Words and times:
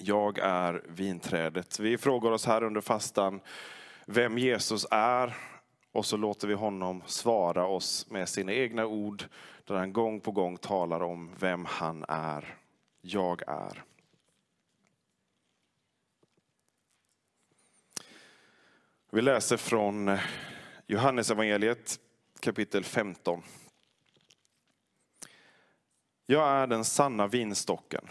Jag 0.00 0.38
är 0.38 0.82
vinträdet. 0.88 1.80
Vi 1.80 1.98
frågar 1.98 2.30
oss 2.30 2.46
här 2.46 2.62
under 2.62 2.80
fastan 2.80 3.40
vem 4.06 4.38
Jesus 4.38 4.86
är 4.90 5.36
och 5.92 6.06
så 6.06 6.16
låter 6.16 6.48
vi 6.48 6.54
honom 6.54 7.02
svara 7.06 7.66
oss 7.66 8.10
med 8.10 8.28
sina 8.28 8.52
egna 8.52 8.86
ord 8.86 9.24
där 9.64 9.74
han 9.74 9.92
gång 9.92 10.20
på 10.20 10.30
gång 10.30 10.56
talar 10.56 11.02
om 11.02 11.30
vem 11.38 11.64
han 11.64 12.04
är. 12.08 12.56
Jag 13.00 13.42
är. 13.46 13.84
Vi 19.10 19.22
läser 19.22 19.56
från 19.56 20.18
Johannes 20.86 21.30
evangeliet 21.30 22.00
kapitel 22.40 22.84
15. 22.84 23.42
Jag 26.26 26.48
är 26.48 26.66
den 26.66 26.84
sanna 26.84 27.26
vinstocken 27.26 28.08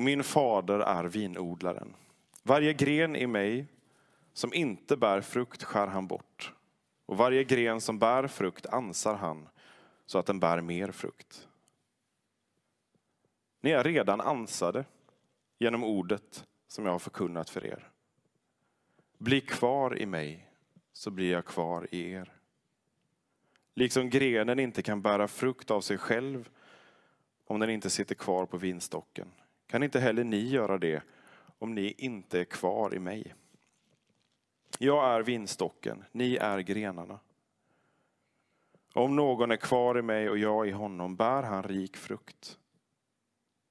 och 0.00 0.04
min 0.04 0.24
fader 0.24 0.78
är 0.78 1.04
vinodlaren. 1.04 1.94
Varje 2.42 2.72
gren 2.72 3.16
i 3.16 3.26
mig 3.26 3.66
som 4.32 4.54
inte 4.54 4.96
bär 4.96 5.20
frukt 5.20 5.62
skär 5.62 5.86
han 5.86 6.06
bort 6.06 6.52
och 7.06 7.16
varje 7.16 7.44
gren 7.44 7.80
som 7.80 7.98
bär 7.98 8.26
frukt 8.26 8.66
ansar 8.66 9.14
han 9.14 9.48
så 10.06 10.18
att 10.18 10.26
den 10.26 10.40
bär 10.40 10.60
mer 10.60 10.90
frukt. 10.90 11.48
Ni 13.60 13.70
är 13.70 13.84
redan 13.84 14.20
ansade 14.20 14.84
genom 15.58 15.84
ordet 15.84 16.44
som 16.68 16.84
jag 16.84 16.92
har 16.92 16.98
förkunnat 16.98 17.50
för 17.50 17.66
er. 17.66 17.88
Bli 19.18 19.40
kvar 19.40 19.98
i 19.98 20.06
mig 20.06 20.48
så 20.92 21.10
blir 21.10 21.32
jag 21.32 21.44
kvar 21.44 21.86
i 21.90 22.10
er. 22.12 22.32
Liksom 23.74 24.10
grenen 24.10 24.58
inte 24.58 24.82
kan 24.82 25.02
bära 25.02 25.28
frukt 25.28 25.70
av 25.70 25.80
sig 25.80 25.98
själv 25.98 26.48
om 27.46 27.60
den 27.60 27.70
inte 27.70 27.90
sitter 27.90 28.14
kvar 28.14 28.46
på 28.46 28.56
vinstocken 28.56 29.28
kan 29.70 29.82
inte 29.82 30.00
heller 30.00 30.24
ni 30.24 30.48
göra 30.48 30.78
det 30.78 31.02
om 31.58 31.74
ni 31.74 31.94
inte 31.98 32.40
är 32.40 32.44
kvar 32.44 32.94
i 32.94 32.98
mig. 32.98 33.34
Jag 34.78 35.14
är 35.14 35.22
vinstocken, 35.22 36.04
ni 36.12 36.36
är 36.36 36.58
grenarna. 36.58 37.18
Om 38.94 39.16
någon 39.16 39.50
är 39.50 39.56
kvar 39.56 39.98
i 39.98 40.02
mig 40.02 40.30
och 40.30 40.38
jag 40.38 40.68
i 40.68 40.70
honom 40.70 41.16
bär 41.16 41.42
han 41.42 41.62
rik 41.62 41.96
frukt. 41.96 42.58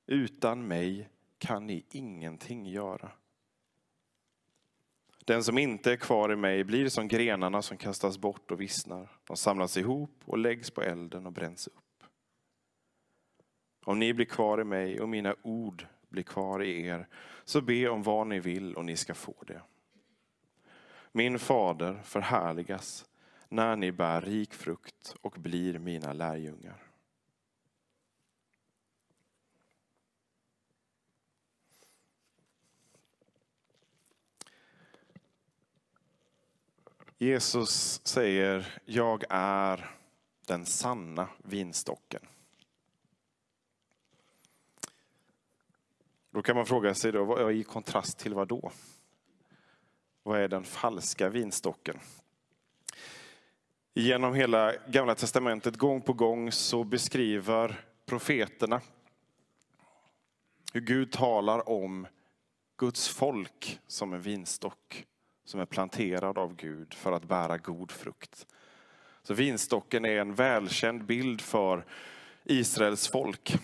Utan 0.06 0.68
mig 0.68 1.10
kan 1.38 1.68
ni 1.68 1.86
ingenting 1.92 2.66
göra. 2.66 3.12
Den 5.26 5.44
som 5.44 5.58
inte 5.58 5.92
är 5.92 5.98
kvar 5.98 6.32
i 6.32 6.36
mig 6.36 6.64
blir 6.64 6.90
som 6.90 7.08
grenarna 7.08 7.62
som 7.62 7.78
kastas 7.78 8.18
bort 8.18 8.52
och 8.52 8.62
vissnar. 8.62 9.12
De 9.24 9.38
samlas 9.38 9.78
ihop 9.78 10.22
och 10.26 10.38
läggs 10.38 10.72
på 10.72 10.82
elden 10.82 11.26
och 11.26 11.34
bränns 11.34 11.68
upp. 11.68 11.89
Om 13.90 14.00
ni 14.00 14.14
blir 14.14 14.26
kvar 14.26 14.62
i 14.62 14.64
mig 14.64 15.02
och 15.02 15.10
mina 15.10 15.36
ord 15.42 15.88
blir 16.10 16.24
kvar 16.24 16.64
i 16.64 16.86
er, 16.86 17.08
så 17.44 17.62
be 17.62 17.90
om 17.90 18.04
vad 18.04 18.28
ni 18.28 18.40
vill 18.40 18.76
och 18.76 18.86
ni 18.86 18.96
ska 18.96 19.14
få 19.14 19.36
det. 19.48 19.62
Min 21.12 21.40
fader 21.40 22.02
förhärligas 22.04 23.06
när 23.48 23.76
ni 23.76 23.92
bär 23.92 24.22
rik 24.22 24.54
frukt 24.54 25.16
och 25.22 25.36
blir 25.40 25.80
mina 25.80 26.14
lärjungar. 26.14 26.84
Jesus 37.18 38.02
säger, 38.04 38.82
jag 38.86 39.24
är 39.30 39.96
den 40.48 40.66
sanna 40.66 41.30
vinstocken. 41.44 42.22
Då 46.32 46.42
kan 46.42 46.56
man 46.56 46.66
fråga 46.66 46.94
sig, 46.94 47.12
då, 47.12 47.52
i 47.52 47.64
kontrast 47.64 48.20
till 48.20 48.34
vad 48.34 48.48
då? 48.48 48.72
Vad 50.24 50.40
är 50.40 50.48
den 50.48 50.64
falska 50.64 51.30
vinstocken? 51.30 52.00
Genom 53.94 54.34
hela 54.34 54.74
Gamla 54.88 55.16
Testamentet, 55.16 55.78
gång 55.78 56.02
på 56.02 56.14
gång, 56.14 56.52
så 56.52 56.84
beskriver 56.84 57.86
profeterna 58.06 58.82
hur 60.74 60.82
Gud 60.82 61.12
talar 61.12 61.70
om 61.70 62.08
Guds 62.78 63.08
folk 63.08 63.80
som 63.88 64.14
en 64.14 64.22
vinstock 64.22 65.06
som 65.46 65.60
är 65.60 65.66
planterad 65.66 66.38
av 66.38 66.56
Gud 66.56 66.94
för 66.94 67.12
att 67.12 67.24
bära 67.24 67.58
god 67.58 67.92
frukt. 67.92 68.48
Så 69.24 69.34
vinstocken 69.34 70.06
är 70.06 70.18
en 70.18 70.36
välkänd 70.36 71.06
bild 71.06 71.42
för 71.42 71.86
Israels 72.44 73.08
folk. 73.08 73.58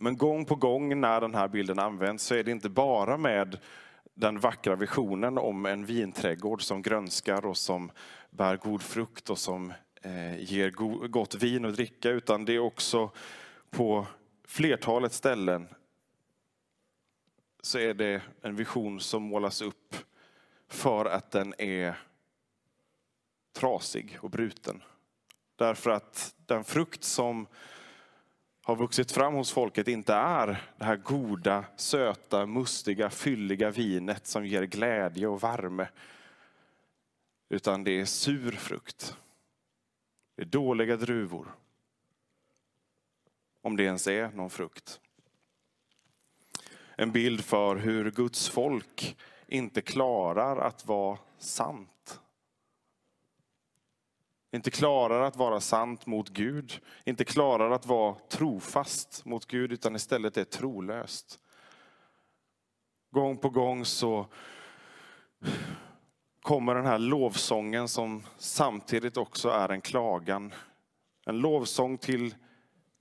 Men 0.00 0.16
gång 0.16 0.44
på 0.44 0.54
gång 0.54 1.00
när 1.00 1.20
den 1.20 1.34
här 1.34 1.48
bilden 1.48 1.78
används 1.78 2.24
så 2.24 2.34
är 2.34 2.44
det 2.44 2.50
inte 2.50 2.68
bara 2.68 3.16
med 3.16 3.58
den 4.14 4.40
vackra 4.40 4.76
visionen 4.76 5.38
om 5.38 5.66
en 5.66 5.86
vinträdgård 5.86 6.62
som 6.62 6.82
grönskar 6.82 7.46
och 7.46 7.56
som 7.56 7.90
bär 8.30 8.56
god 8.56 8.82
frukt 8.82 9.30
och 9.30 9.38
som 9.38 9.72
eh, 10.02 10.38
ger 10.38 10.70
gott 11.08 11.34
vin 11.34 11.64
att 11.64 11.74
dricka, 11.74 12.10
utan 12.10 12.44
det 12.44 12.52
är 12.52 12.58
också 12.58 13.10
på 13.70 14.06
flertalet 14.44 15.12
ställen 15.12 15.68
så 17.62 17.78
är 17.78 17.94
det 17.94 18.22
en 18.42 18.56
vision 18.56 19.00
som 19.00 19.22
målas 19.22 19.62
upp 19.62 19.96
för 20.68 21.04
att 21.04 21.30
den 21.30 21.54
är 21.58 21.94
trasig 23.52 24.18
och 24.20 24.30
bruten. 24.30 24.82
Därför 25.56 25.90
att 25.90 26.34
den 26.46 26.64
frukt 26.64 27.04
som 27.04 27.46
har 28.68 28.76
vuxit 28.76 29.12
fram 29.12 29.34
hos 29.34 29.52
folket 29.52 29.88
inte 29.88 30.14
är 30.14 30.46
det 30.76 30.84
här 30.84 30.96
goda, 30.96 31.64
söta, 31.76 32.46
mustiga, 32.46 33.10
fylliga 33.10 33.70
vinet 33.70 34.26
som 34.26 34.46
ger 34.46 34.62
glädje 34.62 35.26
och 35.26 35.42
värme. 35.42 35.88
Utan 37.48 37.84
det 37.84 38.00
är 38.00 38.04
sur 38.04 38.52
frukt. 38.52 39.16
Det 40.36 40.42
är 40.42 40.46
dåliga 40.46 40.96
druvor. 40.96 41.54
Om 43.62 43.76
det 43.76 43.82
ens 43.82 44.06
är 44.06 44.28
någon 44.28 44.50
frukt. 44.50 45.00
En 46.96 47.12
bild 47.12 47.44
för 47.44 47.76
hur 47.76 48.10
Guds 48.10 48.48
folk 48.48 49.16
inte 49.46 49.80
klarar 49.80 50.56
att 50.56 50.86
vara 50.86 51.18
sant 51.38 51.97
inte 54.52 54.70
klarar 54.70 55.22
att 55.22 55.36
vara 55.36 55.60
sant 55.60 56.06
mot 56.06 56.28
Gud, 56.28 56.80
inte 57.04 57.24
klarar 57.24 57.70
att 57.70 57.86
vara 57.86 58.14
trofast 58.14 59.24
mot 59.24 59.46
Gud, 59.46 59.72
utan 59.72 59.96
istället 59.96 60.36
är 60.36 60.44
trolöst. 60.44 61.38
Gång 63.10 63.36
på 63.36 63.50
gång 63.50 63.84
så 63.84 64.26
kommer 66.42 66.74
den 66.74 66.86
här 66.86 66.98
lovsången 66.98 67.88
som 67.88 68.22
samtidigt 68.38 69.16
också 69.16 69.48
är 69.48 69.68
en 69.68 69.80
klagan. 69.80 70.54
En 71.26 71.38
lovsång 71.38 71.98
till 71.98 72.34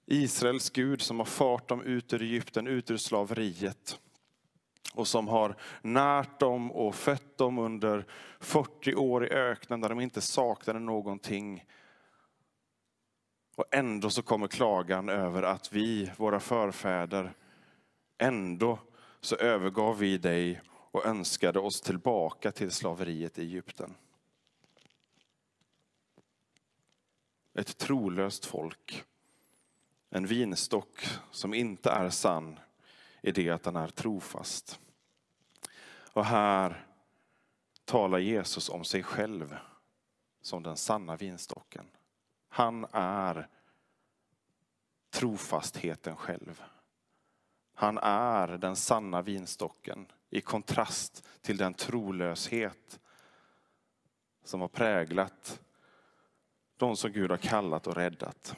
Israels 0.06 0.70
Gud 0.70 1.02
som 1.02 1.20
har 1.20 1.26
fört 1.26 1.68
dem 1.68 1.82
ut 1.82 2.14
ur 2.14 2.22
Egypten, 2.22 2.68
ut 2.68 2.92
ur 2.92 2.98
slaveriet 2.98 4.00
och 4.94 5.08
som 5.08 5.28
har 5.28 5.56
närt 5.82 6.40
dem 6.40 6.72
och 6.72 6.96
fött 6.96 7.38
dem 7.38 7.60
under 7.60 8.06
40 8.40 8.96
år 8.96 9.26
i 9.26 9.30
öknen 9.30 9.82
där 9.82 9.90
de 9.90 10.00
inte 10.00 10.22
saknade 10.22 10.80
någonting. 10.80 11.66
Och 13.56 13.66
ändå 13.72 14.10
så 14.10 14.22
kommer 14.22 14.48
klagan 14.48 15.10
över 15.10 15.44
att 15.44 15.74
vi, 15.74 16.12
våra 16.18 16.40
förfäder, 16.40 17.34
ändå 18.18 18.80
så 19.22 19.36
övergav 19.36 19.98
vi 19.98 20.18
dig 20.18 20.62
och 20.92 21.06
önskade 21.06 21.60
oss 21.60 21.82
tillbaka 21.82 22.52
till 22.52 22.72
slaveriet 22.72 23.40
i 23.40 23.42
Egypten. 23.42 23.94
Ett 27.54 27.78
trolöst 27.78 28.46
folk. 28.46 29.04
En 30.10 30.26
vinstock 30.26 31.08
som 31.32 31.54
inte 31.54 31.90
är 31.90 32.10
sann 32.10 32.60
i 33.28 33.32
det 33.32 33.50
att 33.50 33.66
han 33.66 33.76
är 33.76 33.88
trofast. 33.88 34.80
Och 36.14 36.26
här 36.26 36.86
talar 37.86 38.18
Jesus 38.18 38.70
om 38.70 38.84
sig 38.84 39.04
själv 39.04 39.58
som 40.42 40.64
den 40.64 40.78
sanna 40.78 41.16
vinstocken. 41.16 41.86
Han 42.50 42.86
är 42.92 43.48
trofastheten 45.10 46.16
själv. 46.16 46.64
Han 47.74 47.98
är 47.98 48.48
den 48.48 48.76
sanna 48.76 49.22
vinstocken 49.22 50.12
i 50.30 50.42
kontrast 50.42 51.28
till 51.42 51.58
den 51.58 51.74
trolöshet 51.74 53.00
som 54.44 54.62
har 54.62 54.68
präglat 54.68 55.62
de 56.78 56.98
som 56.98 57.12
Gud 57.12 57.32
har 57.32 57.38
kallat 57.38 57.88
och 57.88 57.96
räddat. 57.96 58.56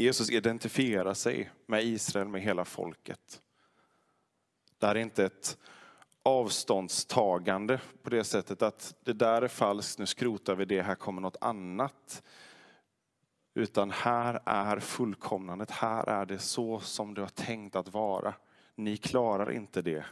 Jesus 0.00 0.30
identifierar 0.30 1.14
sig 1.14 1.50
med 1.66 1.84
Israel, 1.84 2.28
med 2.28 2.42
hela 2.42 2.64
folket. 2.64 3.42
Det 4.78 4.86
här 4.86 4.94
är 4.94 5.00
inte 5.00 5.24
ett 5.24 5.58
avståndstagande 6.22 7.80
på 8.02 8.10
det 8.10 8.24
sättet 8.24 8.62
att 8.62 8.94
det 9.04 9.12
där 9.12 9.42
är 9.42 9.48
falskt, 9.48 9.98
nu 9.98 10.06
skrotar 10.06 10.54
vi 10.54 10.64
det, 10.64 10.82
här 10.82 10.94
kommer 10.94 11.22
något 11.22 11.36
annat. 11.40 12.22
Utan 13.54 13.90
här 13.90 14.42
är 14.44 14.80
fullkomnandet, 14.80 15.70
här 15.70 16.08
är 16.08 16.26
det 16.26 16.38
så 16.38 16.80
som 16.80 17.14
det 17.14 17.20
har 17.20 17.28
tänkt 17.28 17.76
att 17.76 17.88
vara. 17.88 18.34
Ni 18.74 18.96
klarar 18.96 19.52
inte 19.52 19.82
det. 19.82 20.04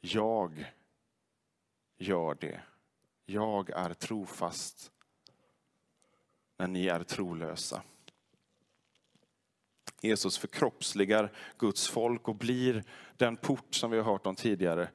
Jag 0.00 0.72
gör 1.98 2.36
det. 2.40 2.60
Jag 3.26 3.70
är 3.70 3.94
trofast 3.94 4.92
när 6.56 6.66
ni 6.66 6.86
är 6.86 7.02
trolösa. 7.02 7.82
Jesus 10.04 10.38
förkroppsligar 10.38 11.32
Guds 11.58 11.88
folk 11.88 12.28
och 12.28 12.34
blir 12.34 12.84
den 13.16 13.36
port 13.36 13.74
som 13.74 13.90
vi 13.90 13.96
har 13.96 14.04
hört 14.04 14.26
om 14.26 14.34
tidigare 14.34 14.88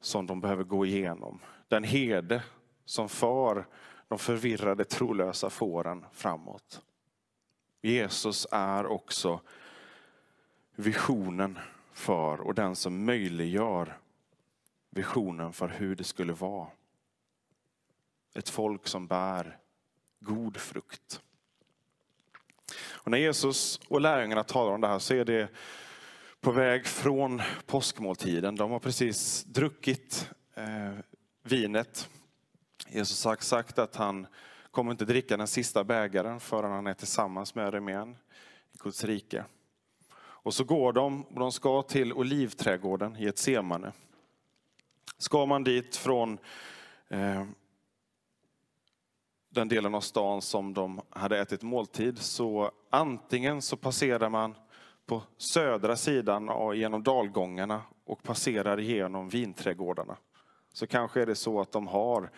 som 0.00 0.26
de 0.26 0.40
behöver 0.40 0.64
gå 0.64 0.86
igenom. 0.86 1.40
Den 1.68 1.84
herde 1.84 2.42
som 2.84 3.08
för 3.08 3.66
de 4.08 4.18
förvirrade 4.18 4.84
trolösa 4.84 5.50
fåren 5.50 6.04
framåt. 6.12 6.82
Jesus 7.82 8.46
är 8.50 8.86
också 8.86 9.40
visionen 10.74 11.58
för 11.92 12.40
och 12.40 12.54
den 12.54 12.76
som 12.76 13.04
möjliggör 13.04 13.98
visionen 14.90 15.52
för 15.52 15.68
hur 15.68 15.96
det 15.96 16.04
skulle 16.04 16.32
vara. 16.32 16.68
Ett 18.34 18.48
folk 18.48 18.86
som 18.86 19.06
bär 19.06 19.58
god 20.20 20.56
frukt. 20.56 21.22
Och 22.76 23.10
när 23.10 23.18
Jesus 23.18 23.80
och 23.88 24.00
lärjungarna 24.00 24.44
talar 24.44 24.72
om 24.72 24.80
det 24.80 24.88
här 24.88 24.98
så 24.98 25.14
är 25.14 25.24
det 25.24 25.48
på 26.40 26.50
väg 26.50 26.86
från 26.86 27.42
påskmåltiden. 27.66 28.56
De 28.56 28.70
har 28.70 28.78
precis 28.78 29.44
druckit 29.44 30.30
eh, 30.54 30.98
vinet. 31.42 32.08
Jesus 32.88 33.24
har 33.24 33.36
sagt 33.36 33.78
att 33.78 33.96
han 33.96 34.26
kommer 34.70 34.90
inte 34.90 35.04
dricka 35.04 35.36
den 35.36 35.46
sista 35.46 35.84
bägaren 35.84 36.40
förrän 36.40 36.72
han 36.72 36.86
är 36.86 36.94
tillsammans 36.94 37.54
med 37.54 37.72
dem 37.72 37.88
igen 37.88 38.16
i 38.72 38.78
Guds 38.78 39.04
rike. 39.04 39.44
Och 40.20 40.54
så 40.54 40.64
går 40.64 40.92
de 40.92 41.22
och 41.22 41.40
de 41.40 41.52
ska 41.52 41.82
till 41.82 42.12
olivträdgården 42.12 43.16
i 43.16 43.26
ett 43.26 43.38
semane. 43.38 43.92
Ska 45.18 45.46
man 45.46 45.64
dit 45.64 45.96
från 45.96 46.38
eh, 47.08 47.44
den 49.58 49.68
delen 49.68 49.94
av 49.94 50.00
stan 50.00 50.42
som 50.42 50.74
de 50.74 51.00
hade 51.10 51.38
ätit 51.38 51.62
måltid 51.62 52.18
så 52.18 52.70
antingen 52.90 53.62
så 53.62 53.76
passerar 53.76 54.28
man 54.28 54.54
på 55.06 55.22
södra 55.36 55.96
sidan 55.96 56.48
och 56.48 56.76
genom 56.76 57.02
dalgångarna 57.02 57.82
och 58.04 58.22
passerar 58.22 58.80
igenom 58.80 59.28
vinträdgårdarna. 59.28 60.16
Så 60.72 60.86
kanske 60.86 61.22
är 61.22 61.26
det 61.26 61.34
så 61.34 61.60
att 61.60 61.72
de 61.72 61.86
har 61.86 62.30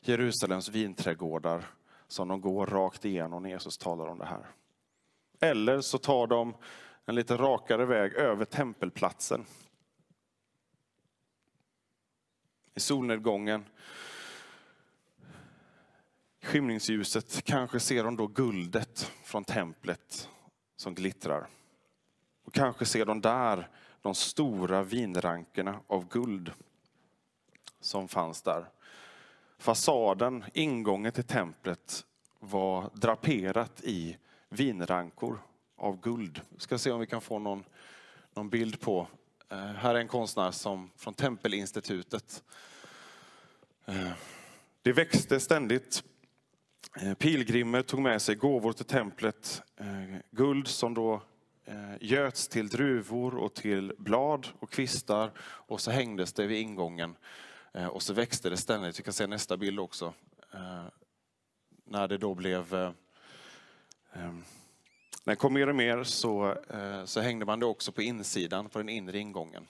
Jerusalems 0.00 0.68
vinträdgårdar 0.68 1.64
som 2.08 2.28
de 2.28 2.40
går 2.40 2.66
rakt 2.66 3.04
igenom 3.04 3.42
när 3.42 3.50
Jesus 3.50 3.78
talar 3.78 4.06
om 4.06 4.18
det 4.18 4.26
här. 4.26 4.46
Eller 5.40 5.80
så 5.80 5.98
tar 5.98 6.26
de 6.26 6.54
en 7.06 7.14
lite 7.14 7.36
rakare 7.36 7.84
väg 7.84 8.12
över 8.12 8.44
tempelplatsen. 8.44 9.44
I 12.74 12.80
solnedgången, 12.80 13.64
skymningsljuset, 16.42 17.44
kanske 17.44 17.80
ser 17.80 18.04
de 18.04 18.16
då 18.16 18.26
guldet 18.26 19.12
från 19.24 19.44
templet 19.44 20.28
som 20.76 20.94
glittrar. 20.94 21.46
Och 22.44 22.54
kanske 22.54 22.84
ser 22.84 23.04
de 23.04 23.20
där 23.20 23.68
de 24.02 24.14
stora 24.14 24.82
vinrankerna 24.82 25.80
av 25.86 26.08
guld 26.08 26.52
som 27.80 28.08
fanns 28.08 28.42
där. 28.42 28.68
Fasaden, 29.58 30.44
ingången 30.54 31.12
till 31.12 31.24
templet, 31.24 32.04
var 32.38 32.90
draperat 32.94 33.80
i 33.84 34.16
vinrankor 34.48 35.38
av 35.76 36.00
guld. 36.00 36.40
Vi 36.48 36.60
ska 36.60 36.78
se 36.78 36.90
om 36.90 37.00
vi 37.00 37.06
kan 37.06 37.20
få 37.20 37.38
någon, 37.38 37.64
någon 38.34 38.50
bild 38.50 38.80
på. 38.80 39.06
Eh, 39.48 39.58
här 39.58 39.94
är 39.94 39.98
en 39.98 40.08
konstnär 40.08 40.50
som, 40.50 40.90
från 40.96 41.14
Tempelinstitutet. 41.14 42.42
Eh, 43.84 44.12
det 44.82 44.92
växte 44.92 45.40
ständigt. 45.40 46.04
Eh, 47.00 47.14
Pilgrimer 47.14 47.82
tog 47.82 48.00
med 48.00 48.22
sig 48.22 48.34
gåvor 48.34 48.72
till 48.72 48.84
templet. 48.84 49.62
Eh, 49.76 50.18
guld 50.30 50.68
som 50.68 50.94
då 50.94 51.22
eh, 51.64 51.94
göts 52.00 52.48
till 52.48 52.68
druvor 52.68 53.34
och 53.34 53.54
till 53.54 53.92
blad 53.98 54.48
och 54.58 54.70
kvistar. 54.70 55.30
Och 55.40 55.80
så 55.80 55.90
hängdes 55.90 56.32
det 56.32 56.46
vid 56.46 56.60
ingången. 56.60 57.16
Och 57.90 58.02
så 58.02 58.12
växte 58.12 58.50
det 58.50 58.56
ständigt. 58.56 58.98
Vi 58.98 59.02
kan 59.02 59.12
se 59.12 59.26
nästa 59.26 59.56
bild 59.56 59.80
också. 59.80 60.14
När 61.84 62.08
det 62.08 62.18
då 62.18 62.34
blev 62.34 62.72
när 65.24 65.32
det 65.32 65.36
kom 65.36 65.54
mer 65.54 65.68
och 65.68 65.76
mer 65.76 66.04
så, 66.04 66.56
så 67.04 67.20
hängde 67.20 67.44
man 67.44 67.60
det 67.60 67.66
också 67.66 67.92
på 67.92 68.02
insidan, 68.02 68.68
på 68.68 68.78
den 68.78 68.88
inre 68.88 69.18
ingången. 69.18 69.66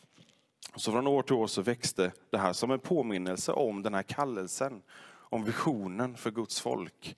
Så 0.76 0.92
från 0.92 1.06
år 1.06 1.22
till 1.22 1.34
år 1.34 1.46
så 1.46 1.62
växte 1.62 2.12
det 2.30 2.38
här 2.38 2.52
som 2.52 2.70
en 2.70 2.78
påminnelse 2.78 3.52
om 3.52 3.82
den 3.82 3.94
här 3.94 4.02
kallelsen, 4.02 4.82
om 5.32 5.44
visionen 5.44 6.16
för 6.16 6.30
Guds 6.30 6.60
folk. 6.60 7.16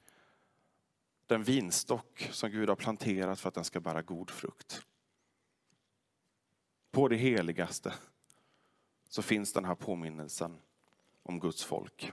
Den 1.26 1.43
vinstock 1.43 2.28
som 2.32 2.50
Gud 2.50 2.69
har 2.69 2.76
planterat 2.76 3.40
för 3.40 3.49
att 3.49 3.55
den 3.55 3.64
ska 3.64 3.81
bära 3.81 4.02
god 4.02 4.31
frukt. 4.31 4.82
På 6.90 7.08
det 7.08 7.16
heligaste 7.16 7.94
så 9.08 9.22
finns 9.22 9.52
den 9.52 9.64
här 9.64 9.75
påminnelsen 9.75 10.56
om 11.22 11.40
Guds 11.40 11.64
folk. 11.64 12.12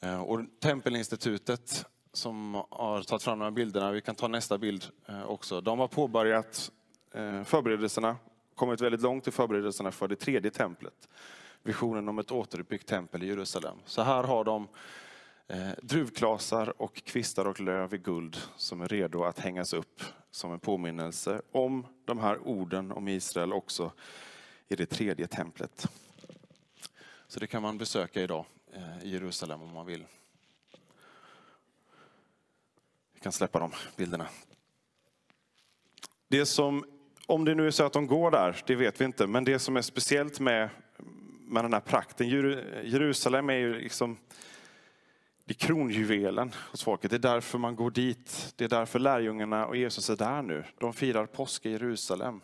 Eh, 0.00 0.20
och 0.20 0.40
Tempelinstitutet 0.58 1.86
som 2.12 2.54
har 2.54 3.02
tagit 3.02 3.22
fram 3.22 3.38
de 3.38 3.44
här 3.44 3.50
bilderna, 3.50 3.92
vi 3.92 4.00
kan 4.00 4.14
ta 4.14 4.28
nästa 4.28 4.58
bild 4.58 4.84
eh, 5.06 5.24
också. 5.24 5.60
De 5.60 5.78
har 5.78 5.88
påbörjat 5.88 6.72
eh, 7.12 7.42
förberedelserna, 7.42 8.16
kommit 8.54 8.80
väldigt 8.80 9.00
långt 9.00 9.28
i 9.28 9.30
förberedelserna 9.30 9.92
för 9.92 10.08
det 10.08 10.16
tredje 10.16 10.50
templet. 10.50 11.08
Visionen 11.62 12.08
om 12.08 12.18
ett 12.18 12.30
återuppbyggt 12.30 12.88
tempel 12.88 13.22
i 13.22 13.26
Jerusalem. 13.26 13.76
Så 13.84 14.02
här 14.02 14.22
har 14.22 14.44
de 14.44 14.68
eh, 15.48 15.70
druvklasar 15.82 16.82
och 16.82 16.94
kvistar 16.94 17.44
och 17.44 17.60
löv 17.60 17.94
i 17.94 17.98
guld 17.98 18.36
som 18.56 18.80
är 18.80 18.88
redo 18.88 19.24
att 19.24 19.38
hängas 19.38 19.72
upp 19.72 20.02
som 20.30 20.52
en 20.52 20.60
påminnelse 20.60 21.42
om 21.52 21.86
de 22.04 22.18
här 22.18 22.48
orden 22.48 22.92
om 22.92 23.08
Israel 23.08 23.52
också 23.52 23.92
i 24.68 24.76
det 24.76 24.86
tredje 24.86 25.26
templet. 25.26 25.88
Så 27.26 27.40
det 27.40 27.46
kan 27.46 27.62
man 27.62 27.78
besöka 27.78 28.22
idag 28.22 28.44
eh, 28.72 29.04
i 29.04 29.10
Jerusalem 29.10 29.62
om 29.62 29.72
man 29.72 29.86
vill. 29.86 30.04
Vi 33.14 33.20
kan 33.20 33.32
släppa 33.32 33.58
de 33.58 33.72
bilderna. 33.96 34.28
Det 36.28 36.46
som, 36.46 36.84
om 37.26 37.44
det 37.44 37.54
nu 37.54 37.66
är 37.66 37.70
så 37.70 37.84
att 37.84 37.92
de 37.92 38.06
går 38.06 38.30
där, 38.30 38.62
det 38.66 38.74
vet 38.74 39.00
vi 39.00 39.04
inte, 39.04 39.26
men 39.26 39.44
det 39.44 39.58
som 39.58 39.76
är 39.76 39.82
speciellt 39.82 40.40
med, 40.40 40.70
med 41.50 41.64
den 41.64 41.72
här 41.72 41.80
prakten, 41.80 42.28
Jerusalem 42.84 43.50
är 43.50 43.54
ju 43.54 43.74
liksom 43.74 44.16
det 45.44 45.52
är 45.52 45.66
kronjuvelen 45.66 46.52
hos 46.70 46.82
folket. 46.82 47.10
Det 47.10 47.16
är 47.16 47.18
därför 47.18 47.58
man 47.58 47.76
går 47.76 47.90
dit. 47.90 48.54
Det 48.56 48.64
är 48.64 48.68
därför 48.68 48.98
lärjungarna 48.98 49.66
och 49.66 49.76
Jesus 49.76 50.10
är 50.10 50.16
där 50.16 50.42
nu. 50.42 50.64
De 50.78 50.92
firar 50.92 51.26
påsk 51.26 51.66
i 51.66 51.70
Jerusalem. 51.70 52.40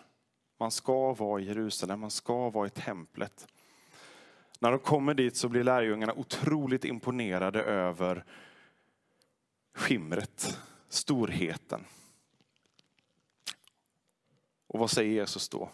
Man 0.59 0.71
ska 0.71 1.13
vara 1.13 1.41
i 1.41 1.45
Jerusalem, 1.45 2.01
man 2.01 2.11
ska 2.11 2.51
vara 2.51 2.67
i 2.67 2.71
templet. 2.71 3.47
När 4.59 4.71
de 4.71 4.79
kommer 4.79 5.15
dit 5.15 5.37
så 5.37 5.49
blir 5.49 5.65
lärjungarna 5.65 6.13
otroligt 6.13 6.85
imponerade 6.85 7.63
över 7.63 8.25
skimret, 9.75 10.59
storheten. 10.89 11.85
Och 14.67 14.79
vad 14.79 14.91
säger 14.91 15.13
Jesus 15.13 15.49
då? 15.49 15.71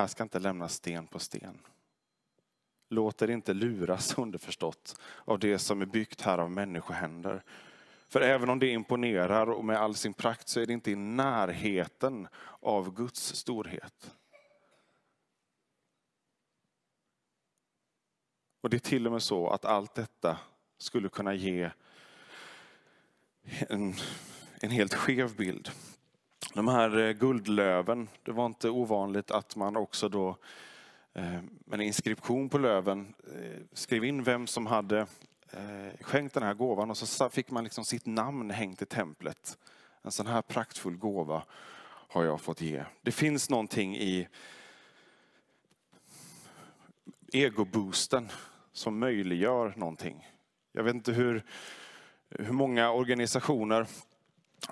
Här 0.00 0.06
ska 0.06 0.22
inte 0.22 0.38
lämnas 0.38 0.74
sten 0.74 1.06
på 1.06 1.18
sten. 1.18 1.58
Låt 2.88 3.22
er 3.22 3.30
inte 3.30 3.54
luras 3.54 4.14
underförstått 4.18 5.00
av 5.24 5.38
det 5.38 5.58
som 5.58 5.82
är 5.82 5.86
byggt 5.86 6.20
här 6.20 6.38
av 6.38 6.50
människohänder. 6.50 7.42
För 8.08 8.20
även 8.20 8.50
om 8.50 8.58
det 8.58 8.68
imponerar 8.68 9.50
och 9.50 9.64
med 9.64 9.76
all 9.76 9.94
sin 9.94 10.14
prakt 10.14 10.48
så 10.48 10.60
är 10.60 10.66
det 10.66 10.72
inte 10.72 10.90
i 10.90 10.96
närheten 10.96 12.28
av 12.60 12.94
Guds 12.94 13.34
storhet. 13.34 14.14
Och 18.60 18.70
det 18.70 18.76
är 18.76 18.78
till 18.78 19.06
och 19.06 19.12
med 19.12 19.22
så 19.22 19.50
att 19.50 19.64
allt 19.64 19.94
detta 19.94 20.38
skulle 20.78 21.08
kunna 21.08 21.34
ge 21.34 21.70
en, 23.68 23.94
en 24.60 24.70
helt 24.70 24.94
skev 24.94 25.36
bild. 25.36 25.70
De 26.54 26.68
här 26.68 26.98
eh, 26.98 27.12
guldlöven, 27.12 28.08
det 28.22 28.32
var 28.32 28.46
inte 28.46 28.70
ovanligt 28.70 29.30
att 29.30 29.56
man 29.56 29.76
också 29.76 30.08
då 30.08 30.36
eh, 31.14 31.42
med 31.64 31.72
en 31.72 31.80
inskription 31.80 32.48
på 32.48 32.58
löven 32.58 33.14
eh, 33.34 33.60
skrev 33.72 34.04
in 34.04 34.22
vem 34.22 34.46
som 34.46 34.66
hade 34.66 35.06
skänkt 36.00 36.34
den 36.34 36.42
här 36.42 36.54
gåvan 36.54 36.90
och 36.90 36.96
så 36.96 37.28
fick 37.28 37.50
man 37.50 37.64
liksom 37.64 37.84
sitt 37.84 38.06
namn 38.06 38.50
hängt 38.50 38.82
i 38.82 38.86
templet. 38.86 39.58
En 40.02 40.10
sån 40.10 40.26
här 40.26 40.42
praktfull 40.42 40.96
gåva 40.96 41.42
har 42.08 42.24
jag 42.24 42.40
fått 42.40 42.60
ge. 42.60 42.84
Det 43.02 43.12
finns 43.12 43.50
någonting 43.50 43.96
i 43.96 44.28
egoboosten 47.32 48.28
som 48.72 48.98
möjliggör 48.98 49.74
någonting. 49.76 50.28
Jag 50.72 50.82
vet 50.82 50.94
inte 50.94 51.12
hur, 51.12 51.44
hur 52.30 52.52
många 52.52 52.90
organisationer 52.90 53.86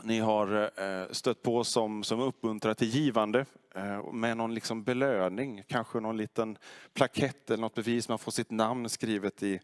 ni 0.02 0.18
har 0.18 0.70
eh, 0.82 1.08
stött 1.10 1.42
på 1.42 1.64
som, 1.64 2.04
som 2.04 2.20
uppmuntrar 2.20 2.74
till 2.74 2.88
givande 2.88 3.46
eh, 3.74 4.12
med 4.12 4.36
någon 4.36 4.54
liksom 4.54 4.84
belöning, 4.84 5.62
kanske 5.66 6.00
någon 6.00 6.16
liten 6.16 6.58
plakett 6.94 7.50
eller 7.50 7.60
något 7.60 7.74
bevis, 7.74 8.08
man 8.08 8.18
får 8.18 8.32
sitt 8.32 8.50
namn 8.50 8.88
skrivet 8.88 9.42
i. 9.42 9.60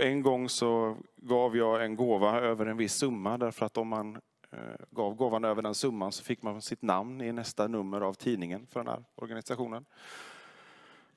En 0.00 0.22
gång 0.22 0.48
så 0.48 0.96
gav 1.16 1.56
jag 1.56 1.84
en 1.84 1.96
gåva 1.96 2.40
över 2.40 2.66
en 2.66 2.76
viss 2.76 2.94
summa 2.94 3.38
därför 3.38 3.66
att 3.66 3.76
om 3.76 3.88
man 3.88 4.16
eh, 4.50 4.58
gav 4.90 5.14
gåvan 5.14 5.44
över 5.44 5.62
den 5.62 5.74
summan 5.74 6.12
så 6.12 6.24
fick 6.24 6.42
man 6.42 6.62
sitt 6.62 6.82
namn 6.82 7.20
i 7.20 7.32
nästa 7.32 7.66
nummer 7.66 8.00
av 8.00 8.14
tidningen 8.14 8.66
för 8.66 8.80
den 8.80 8.88
här 8.88 9.04
organisationen. 9.14 9.84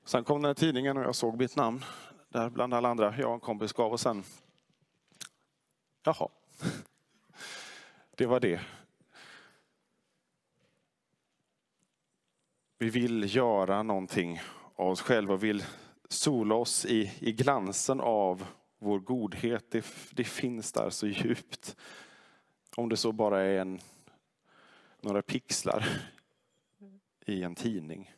Sen 0.04 0.24
kom 0.24 0.42
den 0.42 0.48
här 0.48 0.54
tidningen 0.54 0.96
och 0.96 1.02
jag 1.02 1.14
såg 1.14 1.38
mitt 1.38 1.56
namn 1.56 1.84
där 2.28 2.50
bland 2.50 2.74
alla 2.74 2.88
andra. 2.88 3.14
Jag 3.18 3.28
och 3.28 3.34
en 3.34 3.40
kompis 3.40 3.72
gav 3.72 3.92
och 3.92 4.00
sen, 4.00 4.24
jaha, 6.04 6.28
det 8.20 8.26
var 8.26 8.40
det. 8.40 8.60
Vi 12.78 12.90
vill 12.90 13.36
göra 13.36 13.82
någonting 13.82 14.40
av 14.74 14.88
oss 14.88 15.00
själva 15.00 15.34
och 15.34 15.44
vill 15.44 15.64
sola 16.08 16.54
oss 16.54 16.86
i, 16.86 17.12
i 17.18 17.32
glansen 17.32 18.00
av 18.00 18.46
vår 18.78 18.98
godhet. 18.98 19.70
Det, 19.70 19.86
det 20.10 20.24
finns 20.24 20.72
där 20.72 20.90
så 20.90 21.06
djupt. 21.06 21.76
Om 22.76 22.88
det 22.88 22.96
så 22.96 23.12
bara 23.12 23.42
är 23.42 23.58
en, 23.58 23.80
några 25.00 25.22
pixlar 25.22 25.88
i 27.26 27.42
en 27.42 27.54
tidning 27.54 28.14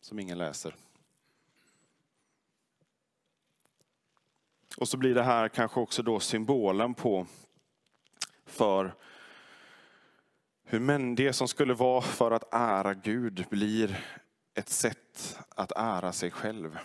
som 0.00 0.18
ingen 0.18 0.38
läser. 0.38 0.74
Och 4.76 4.88
så 4.88 4.96
blir 4.96 5.14
det 5.14 5.22
här 5.22 5.48
kanske 5.48 5.80
också 5.80 6.02
då 6.02 6.20
symbolen 6.20 6.94
på 6.94 7.26
för 8.50 8.94
hur 10.64 11.16
det 11.16 11.32
som 11.32 11.48
skulle 11.48 11.74
vara 11.74 12.02
för 12.02 12.30
att 12.30 12.54
ära 12.54 12.94
Gud 12.94 13.46
blir 13.50 14.04
ett 14.54 14.68
sätt 14.68 15.38
att 15.48 15.72
ära 15.76 16.12
sig 16.12 16.30
själv. 16.30 16.78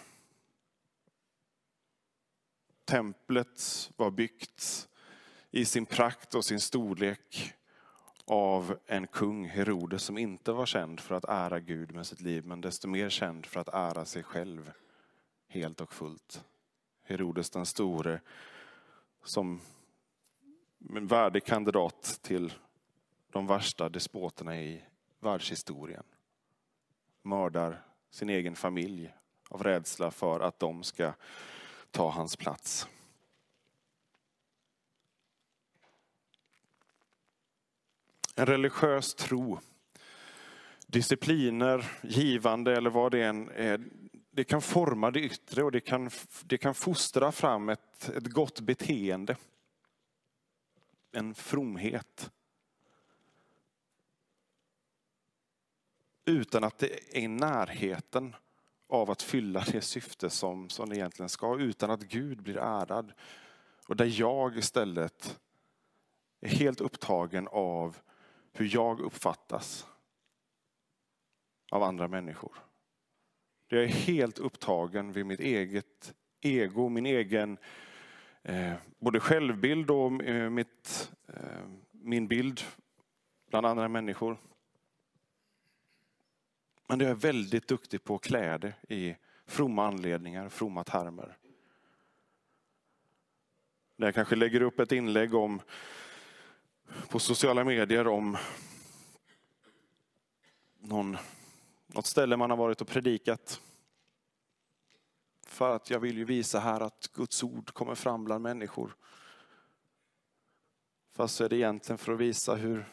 Templet 2.85 3.91
var 3.95 4.11
byggt 4.11 4.87
i 5.51 5.65
sin 5.65 5.85
prakt 5.85 6.35
och 6.35 6.45
sin 6.45 6.59
storlek 6.59 7.53
av 8.25 8.79
en 8.85 9.07
kung, 9.07 9.49
Herodes, 9.49 10.03
som 10.03 10.17
inte 10.17 10.51
var 10.51 10.65
känd 10.65 10.99
för 10.99 11.15
att 11.15 11.25
ära 11.25 11.59
Gud 11.59 11.91
med 11.91 12.07
sitt 12.07 12.21
liv, 12.21 12.45
men 12.45 12.61
desto 12.61 12.87
mer 12.87 13.09
känd 13.09 13.45
för 13.45 13.59
att 13.59 13.67
ära 13.67 14.05
sig 14.05 14.23
själv 14.23 14.71
helt 15.47 15.81
och 15.81 15.93
fullt. 15.93 16.43
Herodes 17.03 17.49
den 17.49 17.65
store 17.65 18.21
som 19.23 19.61
en 20.89 21.07
värdig 21.07 21.43
kandidat 21.43 22.19
till 22.21 22.53
de 23.31 23.47
värsta 23.47 23.89
despoterna 23.89 24.61
i 24.61 24.81
världshistorien. 25.19 26.03
Mördar 27.21 27.85
sin 28.09 28.29
egen 28.29 28.55
familj 28.55 29.13
av 29.49 29.63
rädsla 29.63 30.11
för 30.11 30.39
att 30.39 30.59
de 30.59 30.83
ska 30.83 31.13
ta 31.91 32.09
hans 32.09 32.35
plats. 32.35 32.87
En 38.35 38.45
religiös 38.45 39.15
tro, 39.15 39.59
discipliner, 40.87 41.91
givande 42.03 42.77
eller 42.77 42.89
vad 42.89 43.11
det 43.11 43.23
än 43.23 43.49
är, 43.49 43.83
det 44.31 44.43
kan 44.43 44.61
forma 44.61 45.11
det 45.11 45.19
yttre 45.19 45.63
och 45.63 45.71
det 45.71 45.79
kan, 45.79 46.09
det 46.43 46.57
kan 46.57 46.73
fostra 46.73 47.31
fram 47.31 47.69
ett, 47.69 48.09
ett 48.09 48.27
gott 48.27 48.59
beteende. 48.59 49.35
En 51.15 51.35
fromhet. 51.35 52.31
Utan 56.25 56.63
att 56.63 56.77
det 56.77 57.17
är 57.17 57.19
i 57.19 57.27
närheten 57.27 58.35
av 58.87 59.11
att 59.11 59.21
fylla 59.21 59.65
det 59.71 59.81
syfte 59.81 60.29
som, 60.29 60.69
som 60.69 60.89
det 60.89 60.95
egentligen 60.95 61.29
ska. 61.29 61.59
Utan 61.59 61.91
att 61.91 62.01
Gud 62.01 62.41
blir 62.41 62.57
ärad. 62.57 63.13
Och 63.87 63.95
där 63.95 64.19
jag 64.19 64.57
istället 64.57 65.39
är 66.41 66.49
helt 66.49 66.81
upptagen 66.81 67.47
av 67.51 67.97
hur 68.53 68.69
jag 68.73 68.99
uppfattas 68.99 69.87
av 71.71 71.83
andra 71.83 72.07
människor. 72.07 72.57
Jag 73.67 73.83
är 73.83 73.87
helt 73.87 74.39
upptagen 74.39 75.11
vid 75.11 75.25
mitt 75.25 75.39
eget 75.39 76.13
ego, 76.41 76.89
min 76.89 77.05
egen 77.05 77.51
eh, 77.51 77.63
Eh, 78.47 78.73
både 78.99 79.19
självbild 79.19 79.91
och 79.91 80.23
eh, 80.23 80.49
mitt, 80.49 81.11
eh, 81.27 81.67
min 81.91 82.27
bild 82.27 82.61
bland 83.49 83.65
andra 83.65 83.87
människor. 83.87 84.37
Men 86.87 86.99
jag 86.99 87.09
är 87.09 87.15
väldigt 87.15 87.67
duktig 87.67 88.03
på 88.03 88.15
att 88.15 88.21
klä 88.21 88.57
det 88.57 88.73
i 88.89 89.15
fromma 89.45 89.87
anledningar, 89.87 90.49
fromma 90.49 90.83
termer. 90.83 91.37
Där 93.95 94.07
jag 94.07 94.15
kanske 94.15 94.35
lägger 94.35 94.61
upp 94.61 94.79
ett 94.79 94.91
inlägg 94.91 95.33
om 95.33 95.61
på 97.09 97.19
sociala 97.19 97.63
medier 97.63 98.07
om 98.07 98.37
någon 100.79 101.17
något 101.87 102.05
ställe 102.05 102.37
man 102.37 102.49
har 102.49 102.57
varit 102.57 102.81
och 102.81 102.87
predikat. 102.87 103.61
För 105.55 105.75
att 105.75 105.89
jag 105.89 105.99
vill 105.99 106.17
ju 106.17 106.25
visa 106.25 106.59
här 106.59 106.81
att 106.81 107.11
Guds 107.13 107.43
ord 107.43 107.73
kommer 107.73 107.95
fram 107.95 108.25
bland 108.25 108.43
människor. 108.43 108.95
Fast 111.11 111.35
så 111.35 111.43
är 111.43 111.49
det 111.49 111.55
egentligen 111.55 111.97
för 111.97 112.13
att 112.13 112.19
visa 112.19 112.55
hur, 112.55 112.85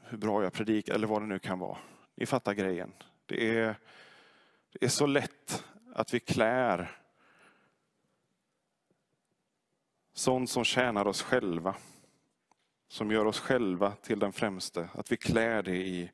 hur 0.00 0.18
bra 0.18 0.42
jag 0.42 0.52
predikar, 0.52 0.94
eller 0.94 1.06
vad 1.06 1.22
det 1.22 1.26
nu 1.26 1.38
kan 1.38 1.58
vara. 1.58 1.78
Ni 2.14 2.26
fattar 2.26 2.54
grejen. 2.54 2.92
Det 3.26 3.58
är, 3.58 3.74
det 4.72 4.84
är 4.84 4.88
så 4.88 5.06
lätt 5.06 5.64
att 5.94 6.14
vi 6.14 6.20
klär 6.20 7.00
sånt 10.12 10.50
som 10.50 10.64
tjänar 10.64 11.06
oss 11.06 11.22
själva. 11.22 11.74
Som 12.88 13.10
gör 13.10 13.24
oss 13.24 13.40
själva 13.40 13.90
till 13.90 14.18
den 14.18 14.32
främste. 14.32 14.88
Att 14.94 15.12
vi 15.12 15.16
klär 15.16 15.62
det 15.62 15.76
i 15.76 16.10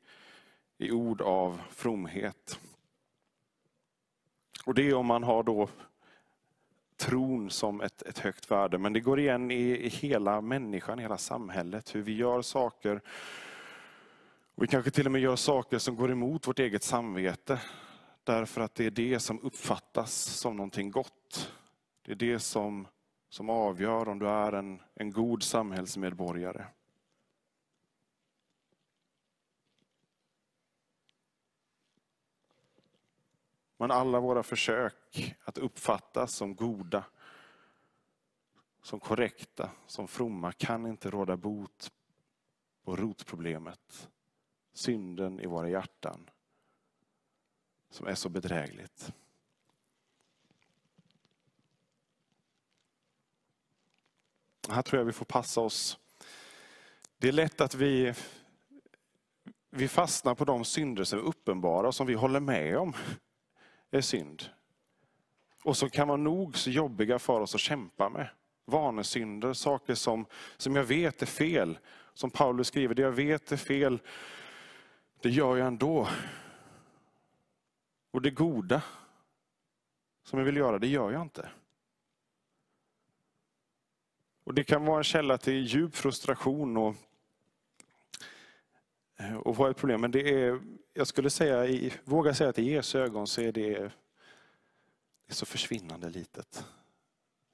i 0.81 0.91
ord 0.91 1.21
av 1.21 1.61
fromhet. 1.69 2.59
Och 4.65 4.73
det 4.73 4.89
är 4.89 4.93
om 4.93 5.05
man 5.05 5.23
har 5.23 5.43
då 5.43 5.69
tron 6.97 7.49
som 7.49 7.81
ett, 7.81 8.01
ett 8.01 8.19
högt 8.19 8.51
värde. 8.51 8.77
Men 8.77 8.93
det 8.93 8.99
går 8.99 9.19
igen 9.19 9.51
i, 9.51 9.61
i 9.61 9.89
hela 9.89 10.41
människan, 10.41 10.99
i 10.99 11.01
hela 11.01 11.17
samhället. 11.17 11.95
Hur 11.95 12.01
vi 12.01 12.15
gör 12.15 12.41
saker. 12.41 13.01
Vi 14.55 14.67
kanske 14.67 14.91
till 14.91 15.05
och 15.05 15.11
med 15.11 15.21
gör 15.21 15.35
saker 15.35 15.77
som 15.77 15.95
går 15.95 16.11
emot 16.11 16.47
vårt 16.47 16.59
eget 16.59 16.83
samvete. 16.83 17.59
Därför 18.23 18.61
att 18.61 18.75
det 18.75 18.85
är 18.85 18.91
det 18.91 19.19
som 19.19 19.39
uppfattas 19.39 20.13
som 20.13 20.57
någonting 20.57 20.91
gott. 20.91 21.51
Det 22.05 22.11
är 22.11 22.15
det 22.15 22.39
som, 22.39 22.87
som 23.29 23.49
avgör 23.49 24.07
om 24.07 24.19
du 24.19 24.27
är 24.27 24.51
en, 24.51 24.81
en 24.95 25.11
god 25.11 25.43
samhällsmedborgare. 25.43 26.65
Men 33.81 33.91
alla 33.91 34.19
våra 34.19 34.43
försök 34.43 35.35
att 35.43 35.57
uppfattas 35.57 36.33
som 36.33 36.55
goda, 36.55 37.05
som 38.81 38.99
korrekta, 38.99 39.71
som 39.87 40.07
fromma 40.07 40.51
kan 40.51 40.87
inte 40.87 41.09
råda 41.09 41.37
bot 41.37 41.91
på 42.83 42.95
rotproblemet. 42.95 44.09
Synden 44.73 45.39
i 45.39 45.45
våra 45.45 45.69
hjärtan 45.69 46.29
som 47.89 48.07
är 48.07 48.15
så 48.15 48.29
bedrägligt. 48.29 49.13
Här 54.69 54.81
tror 54.81 54.99
jag 54.99 55.05
vi 55.05 55.13
får 55.13 55.25
passa 55.25 55.61
oss. 55.61 55.99
Det 57.17 57.27
är 57.27 57.31
lätt 57.31 57.61
att 57.61 57.75
vi, 57.75 58.13
vi 59.69 59.87
fastnar 59.87 60.35
på 60.35 60.45
de 60.45 60.65
synder 60.65 61.03
som 61.03 61.19
är 61.19 61.23
uppenbara 61.23 61.87
och 61.87 61.95
som 61.95 62.07
vi 62.07 62.13
håller 62.13 62.39
med 62.39 62.77
om 62.77 62.93
är 63.91 64.01
synd. 64.01 64.43
Och 65.63 65.77
som 65.77 65.89
kan 65.89 66.07
vara 66.07 66.17
nog 66.17 66.57
så 66.57 66.69
jobbiga 66.69 67.19
för 67.19 67.41
oss 67.41 67.55
att 67.55 67.61
kämpa 67.61 68.09
med. 68.09 68.29
vanesynder, 68.65 69.53
saker 69.53 69.95
som, 69.95 70.25
som 70.57 70.75
jag 70.75 70.83
vet 70.83 71.21
är 71.21 71.25
fel. 71.25 71.77
Som 72.13 72.31
Paulus 72.31 72.67
skriver, 72.67 72.95
det 72.95 73.01
jag 73.01 73.11
vet 73.11 73.51
är 73.51 73.57
fel, 73.57 73.99
det 75.21 75.29
gör 75.29 75.57
jag 75.57 75.67
ändå. 75.67 76.07
Och 78.11 78.21
det 78.21 78.31
goda 78.31 78.81
som 80.23 80.39
jag 80.39 80.45
vill 80.45 80.57
göra, 80.57 80.79
det 80.79 80.87
gör 80.87 81.11
jag 81.11 81.21
inte. 81.21 81.49
Och 84.43 84.53
Det 84.53 84.63
kan 84.63 84.85
vara 84.85 84.97
en 84.97 85.03
källa 85.03 85.37
till 85.37 85.65
djup 85.65 85.95
frustration 85.95 86.77
och, 86.77 86.95
Eh, 89.19 89.35
och 89.37 89.55
vad 89.55 89.71
ett 89.71 89.77
problem. 89.77 90.01
Men 90.01 90.11
det 90.11 90.43
är, 90.43 90.61
jag 90.93 91.07
skulle 91.07 91.29
säga, 91.29 91.89
våga 92.03 92.33
säga 92.33 92.49
att 92.49 92.59
i 92.59 92.71
Jesu 92.71 92.99
ögon 92.99 93.27
så 93.27 93.41
är 93.41 93.51
det, 93.51 93.79
det 93.79 95.27
är 95.27 95.33
så 95.33 95.45
försvinnande 95.45 96.09
litet. 96.09 96.65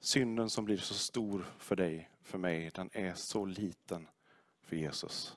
Synden 0.00 0.50
som 0.50 0.64
blir 0.64 0.76
så 0.76 0.94
stor 0.94 1.46
för 1.58 1.76
dig, 1.76 2.10
för 2.22 2.38
mig, 2.38 2.70
den 2.74 2.90
är 2.92 3.14
så 3.14 3.44
liten 3.44 4.08
för 4.62 4.76
Jesus. 4.76 5.36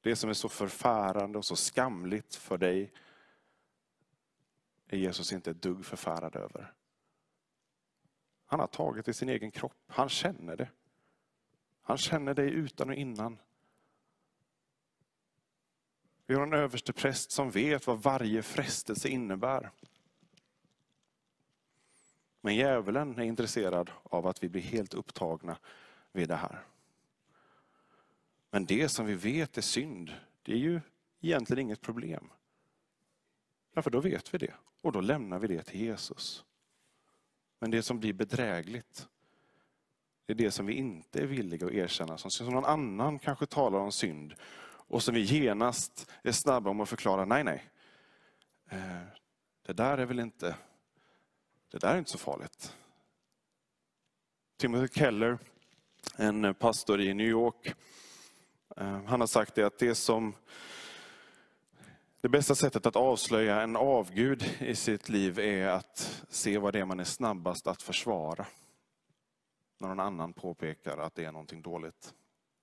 Det 0.00 0.16
som 0.16 0.30
är 0.30 0.34
så 0.34 0.48
förfärande 0.48 1.38
och 1.38 1.44
så 1.44 1.56
skamligt 1.56 2.34
för 2.34 2.58
dig 2.58 2.92
är 4.86 4.96
Jesus 4.96 5.32
inte 5.32 5.50
ett 5.50 5.62
dugg 5.62 5.84
förfärad 5.84 6.36
över. 6.36 6.72
Han 8.46 8.60
har 8.60 8.66
tagit 8.66 9.08
i 9.08 9.14
sin 9.14 9.28
egen 9.28 9.50
kropp. 9.50 9.76
Han 9.86 10.08
känner 10.08 10.56
det. 10.56 10.68
Han 11.82 11.98
känner 11.98 12.34
dig 12.34 12.50
utan 12.50 12.88
och 12.88 12.94
innan. 12.94 13.38
Vi 16.30 16.34
har 16.34 16.42
en 16.42 16.52
överste 16.52 16.92
präst 16.92 17.30
som 17.30 17.50
vet 17.50 17.86
vad 17.86 18.02
varje 18.02 18.42
frestelse 18.42 19.08
innebär. 19.08 19.70
Men 22.40 22.56
djävulen 22.56 23.18
är 23.18 23.22
intresserad 23.22 23.90
av 24.02 24.26
att 24.26 24.42
vi 24.42 24.48
blir 24.48 24.62
helt 24.62 24.94
upptagna 24.94 25.58
vid 26.12 26.28
det 26.28 26.36
här. 26.36 26.64
Men 28.50 28.64
det 28.64 28.88
som 28.88 29.06
vi 29.06 29.14
vet 29.14 29.58
är 29.58 29.62
synd, 29.62 30.14
det 30.42 30.52
är 30.52 30.56
ju 30.56 30.80
egentligen 31.20 31.62
inget 31.62 31.80
problem. 31.80 32.30
Därför 33.74 33.90
då 33.90 34.00
vet 34.00 34.34
vi 34.34 34.38
det 34.38 34.54
och 34.80 34.92
då 34.92 35.00
lämnar 35.00 35.38
vi 35.38 35.48
det 35.48 35.62
till 35.62 35.80
Jesus. 35.80 36.44
Men 37.58 37.70
det 37.70 37.82
som 37.82 38.00
blir 38.00 38.12
bedrägligt, 38.12 39.08
det 40.26 40.32
är 40.32 40.36
det 40.36 40.50
som 40.50 40.66
vi 40.66 40.74
inte 40.74 41.22
är 41.22 41.26
villiga 41.26 41.66
att 41.66 41.72
erkänna. 41.72 42.18
Som 42.18 42.48
någon 42.48 42.64
annan 42.64 43.18
kanske 43.18 43.46
talar 43.46 43.78
om 43.78 43.92
synd 43.92 44.34
och 44.88 45.02
som 45.02 45.14
vi 45.14 45.20
genast 45.20 46.10
är 46.22 46.32
snabba 46.32 46.70
om 46.70 46.80
att 46.80 46.88
förklara, 46.88 47.24
nej 47.24 47.44
nej. 47.44 47.64
Eh, 48.70 49.02
det 49.66 49.72
där 49.72 49.98
är 49.98 50.06
väl 50.06 50.20
inte, 50.20 50.56
det 51.70 51.78
där 51.78 51.94
är 51.94 51.98
inte 51.98 52.10
så 52.10 52.18
farligt. 52.18 52.76
Timothy 54.56 54.88
Keller, 54.88 55.38
en 56.16 56.54
pastor 56.54 57.00
i 57.00 57.14
New 57.14 57.26
York, 57.26 57.74
eh, 58.76 59.02
han 59.04 59.20
har 59.20 59.26
sagt 59.26 59.54
det 59.54 59.62
att 59.62 59.78
det 59.78 59.94
som 59.94 60.34
det 62.20 62.28
bästa 62.28 62.54
sättet 62.54 62.86
att 62.86 62.96
avslöja 62.96 63.62
en 63.62 63.76
avgud 63.76 64.56
i 64.60 64.74
sitt 64.74 65.08
liv 65.08 65.38
är 65.38 65.68
att 65.68 66.24
se 66.28 66.58
vad 66.58 66.72
det 66.72 66.80
är 66.80 66.84
man 66.84 67.00
är 67.00 67.04
snabbast 67.04 67.66
att 67.66 67.82
försvara. 67.82 68.46
När 69.78 69.88
någon 69.88 70.00
annan 70.00 70.32
påpekar 70.32 70.98
att 70.98 71.14
det 71.14 71.24
är 71.24 71.32
någonting 71.32 71.62
dåligt. 71.62 72.14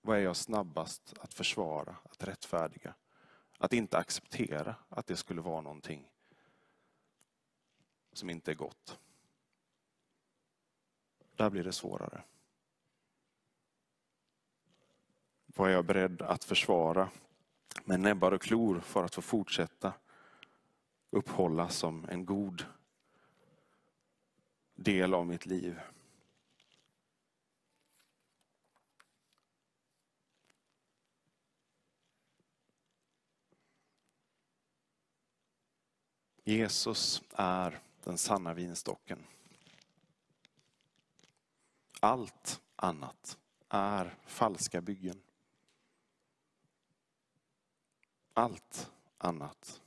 Vad 0.05 0.17
är 0.17 0.21
jag 0.21 0.35
snabbast 0.35 1.13
att 1.19 1.33
försvara, 1.33 1.95
att 2.03 2.23
rättfärdiga? 2.23 2.93
Att 3.57 3.73
inte 3.73 3.97
acceptera 3.97 4.75
att 4.89 5.07
det 5.07 5.15
skulle 5.15 5.41
vara 5.41 5.61
någonting 5.61 6.09
som 8.13 8.29
inte 8.29 8.51
är 8.51 8.55
gott. 8.55 8.99
Där 11.35 11.49
blir 11.49 11.63
det 11.63 11.71
svårare. 11.71 12.23
Vad 15.45 15.69
är 15.69 15.73
jag 15.73 15.85
beredd 15.85 16.21
att 16.21 16.43
försvara 16.43 17.09
med 17.85 17.99
näbbar 17.99 18.31
och 18.31 18.41
klor 18.41 18.79
för 18.79 19.03
att 19.03 19.15
få 19.15 19.21
fortsätta 19.21 19.93
upphålla 21.09 21.69
som 21.69 22.05
en 22.09 22.25
god 22.25 22.65
del 24.75 25.13
av 25.13 25.27
mitt 25.27 25.45
liv. 25.45 25.79
Jesus 36.45 37.21
är 37.31 37.79
den 38.03 38.17
sanna 38.17 38.53
vinstocken. 38.53 39.19
Allt 41.99 42.61
annat 42.75 43.37
är 43.69 44.15
falska 44.25 44.81
byggen 44.81 45.21
allt 48.35 48.91
annat. 49.17 49.81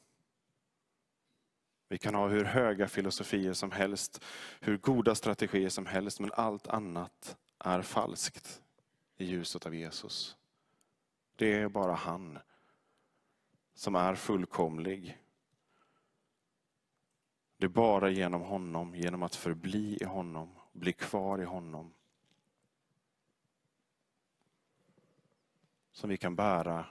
Vi 1.89 1.99
kan 1.99 2.15
ha 2.15 2.29
hur 2.29 2.45
höga 2.45 2.89
filosofier 2.89 3.53
som 3.53 3.71
helst, 3.71 4.25
hur 4.61 4.77
goda 4.77 5.15
strategier 5.15 5.69
som 5.69 5.87
helst, 5.87 6.21
men 6.21 6.33
allt 6.33 6.67
annat 6.67 7.37
är 7.59 7.83
falskt 7.83 8.63
i 9.17 9.25
ljuset 9.25 9.67
av 9.67 9.75
Jesus. 9.75 10.37
Det 11.37 11.55
är 11.55 11.69
bara 11.69 11.95
han 11.95 12.39
som 13.75 13.95
är 13.95 14.15
fullkomlig. 14.15 15.19
Det 17.59 17.65
är 17.65 17.69
bara 17.69 18.11
genom 18.11 18.43
honom, 18.43 18.95
genom 18.95 19.23
att 19.23 19.35
förbli 19.35 19.99
i 20.01 20.05
honom, 20.05 20.55
bli 20.73 20.93
kvar 20.93 21.41
i 21.41 21.45
honom, 21.45 21.95
som 25.93 26.11
vi 26.11 26.17
kan 26.17 26.37
bära 26.37 26.87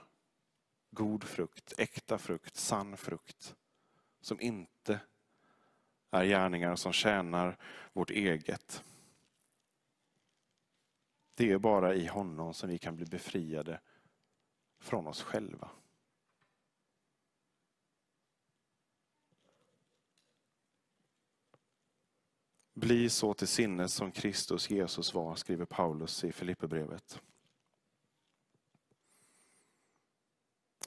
god 0.90 1.24
frukt, 1.24 1.72
äkta 1.78 2.18
frukt, 2.18 2.56
sann 2.56 2.96
frukt. 2.96 3.56
Som 4.20 4.40
inte 4.40 5.00
är 6.10 6.24
gärningar 6.24 6.76
som 6.76 6.92
tjänar 6.92 7.58
vårt 7.92 8.10
eget. 8.10 8.84
Det 11.34 11.52
är 11.52 11.58
bara 11.58 11.94
i 11.94 12.06
honom 12.06 12.54
som 12.54 12.68
vi 12.68 12.78
kan 12.78 12.96
bli 12.96 13.06
befriade 13.06 13.80
från 14.80 15.06
oss 15.06 15.22
själva. 15.22 15.70
Bli 22.78 23.10
så 23.10 23.34
till 23.34 23.48
sinnes 23.48 23.94
som 23.94 24.12
Kristus 24.12 24.70
Jesus 24.70 25.14
var, 25.14 25.34
skriver 25.34 25.64
Paulus 25.64 26.24
i 26.24 26.32
Filipperbrevet. 26.32 27.22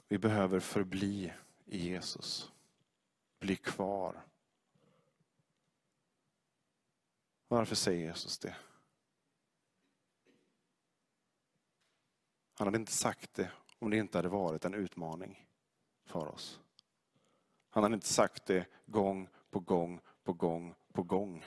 Vi 0.08 0.18
behöver 0.18 0.60
förbli 0.60 1.32
i 1.64 1.78
Jesus. 1.78 2.52
Bli 3.38 3.56
kvar. 3.56 4.26
Varför 7.48 7.74
säger 7.74 8.06
Jesus 8.06 8.38
det? 8.38 8.56
Han 12.54 12.66
hade 12.66 12.78
inte 12.78 12.92
sagt 12.92 13.34
det 13.34 13.52
om 13.78 13.90
det 13.90 13.96
inte 13.96 14.18
hade 14.18 14.28
varit 14.28 14.64
en 14.64 14.74
utmaning 14.74 15.46
för 16.04 16.28
oss. 16.28 16.60
Han 17.70 17.82
hade 17.82 17.94
inte 17.94 18.12
sagt 18.12 18.46
det 18.46 18.66
gång 18.86 19.28
på 19.50 19.60
gång 19.60 20.00
på 20.24 20.32
gång 20.32 20.74
på 20.92 21.02
gång 21.02 21.44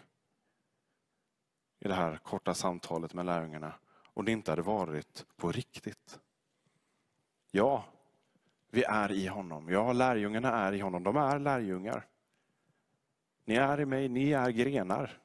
i 1.85 1.87
det 1.87 1.93
här 1.93 2.17
korta 2.17 2.53
samtalet 2.53 3.13
med 3.13 3.25
lärjungarna 3.25 3.73
om 4.03 4.25
det 4.25 4.31
inte 4.31 4.51
hade 4.51 4.61
varit 4.61 5.25
på 5.35 5.51
riktigt. 5.51 6.19
Ja, 7.51 7.85
vi 8.69 8.83
är 8.83 9.11
i 9.11 9.27
honom. 9.27 9.69
Ja, 9.69 9.93
lärjungarna 9.93 10.51
är 10.51 10.73
i 10.73 10.79
honom. 10.79 11.03
De 11.03 11.17
är 11.17 11.39
lärjungar. 11.39 12.07
Ni 13.45 13.55
är 13.55 13.81
i 13.81 13.85
mig, 13.85 14.09
ni 14.09 14.31
är 14.31 14.49
grenar, 14.49 15.21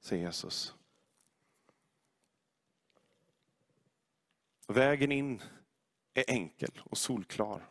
säger 0.00 0.26
Jesus. 0.26 0.74
Vägen 4.66 5.12
in 5.12 5.42
är 6.14 6.24
enkel 6.28 6.80
och 6.84 6.98
solklar. 6.98 7.68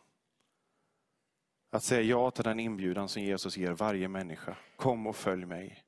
Att 1.70 1.82
säga 1.82 2.02
ja 2.02 2.30
till 2.30 2.44
den 2.44 2.60
inbjudan 2.60 3.08
som 3.08 3.22
Jesus 3.22 3.56
ger 3.56 3.72
varje 3.72 4.08
människa. 4.08 4.56
Kom 4.76 5.06
och 5.06 5.16
följ 5.16 5.46
mig. 5.46 5.84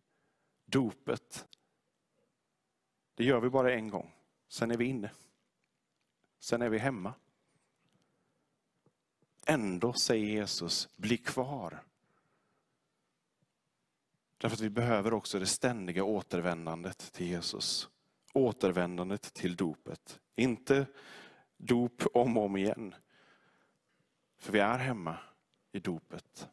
Dopet, 0.65 1.47
det 3.21 3.27
gör 3.27 3.41
vi 3.41 3.51
bara 3.51 3.73
en 3.73 3.91
gång. 3.91 4.13
Sen 4.49 4.71
är 4.71 4.77
vi 4.77 4.85
inne. 4.85 5.11
Sen 6.39 6.63
är 6.63 6.69
vi 6.69 6.79
hemma. 6.79 7.15
Ändå 9.47 9.93
säger 9.93 10.27
Jesus, 10.27 10.97
bli 10.97 11.17
kvar. 11.17 11.83
Därför 14.39 14.57
att 14.57 14.61
vi 14.61 14.71
behöver 14.71 15.13
också 15.13 15.39
det 15.39 15.47
ständiga 15.47 16.05
återvändandet 16.05 17.13
till 17.13 17.27
Jesus. 17.27 17.89
Återvändandet 18.33 19.23
till 19.23 19.57
dopet. 19.57 20.21
Inte 20.37 20.87
dop 21.57 22.03
om 22.15 22.37
och 22.37 22.45
om 22.45 22.57
igen. 22.57 22.95
För 24.39 24.53
vi 24.53 24.59
är 24.59 24.79
hemma 24.79 25.19
i 25.73 25.81
dopet. 25.81 26.49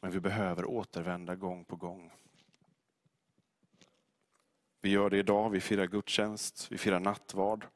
Men 0.00 0.10
vi 0.10 0.20
behöver 0.20 0.64
återvända 0.64 1.36
gång 1.36 1.64
på 1.64 1.76
gång. 1.76 2.12
Vi 4.86 4.92
gör 4.92 5.10
det 5.10 5.18
idag, 5.18 5.50
vi 5.50 5.60
firar 5.60 5.86
gudstjänst, 5.86 6.72
vi 6.72 6.78
firar 6.78 7.00
nattvard. 7.00 7.66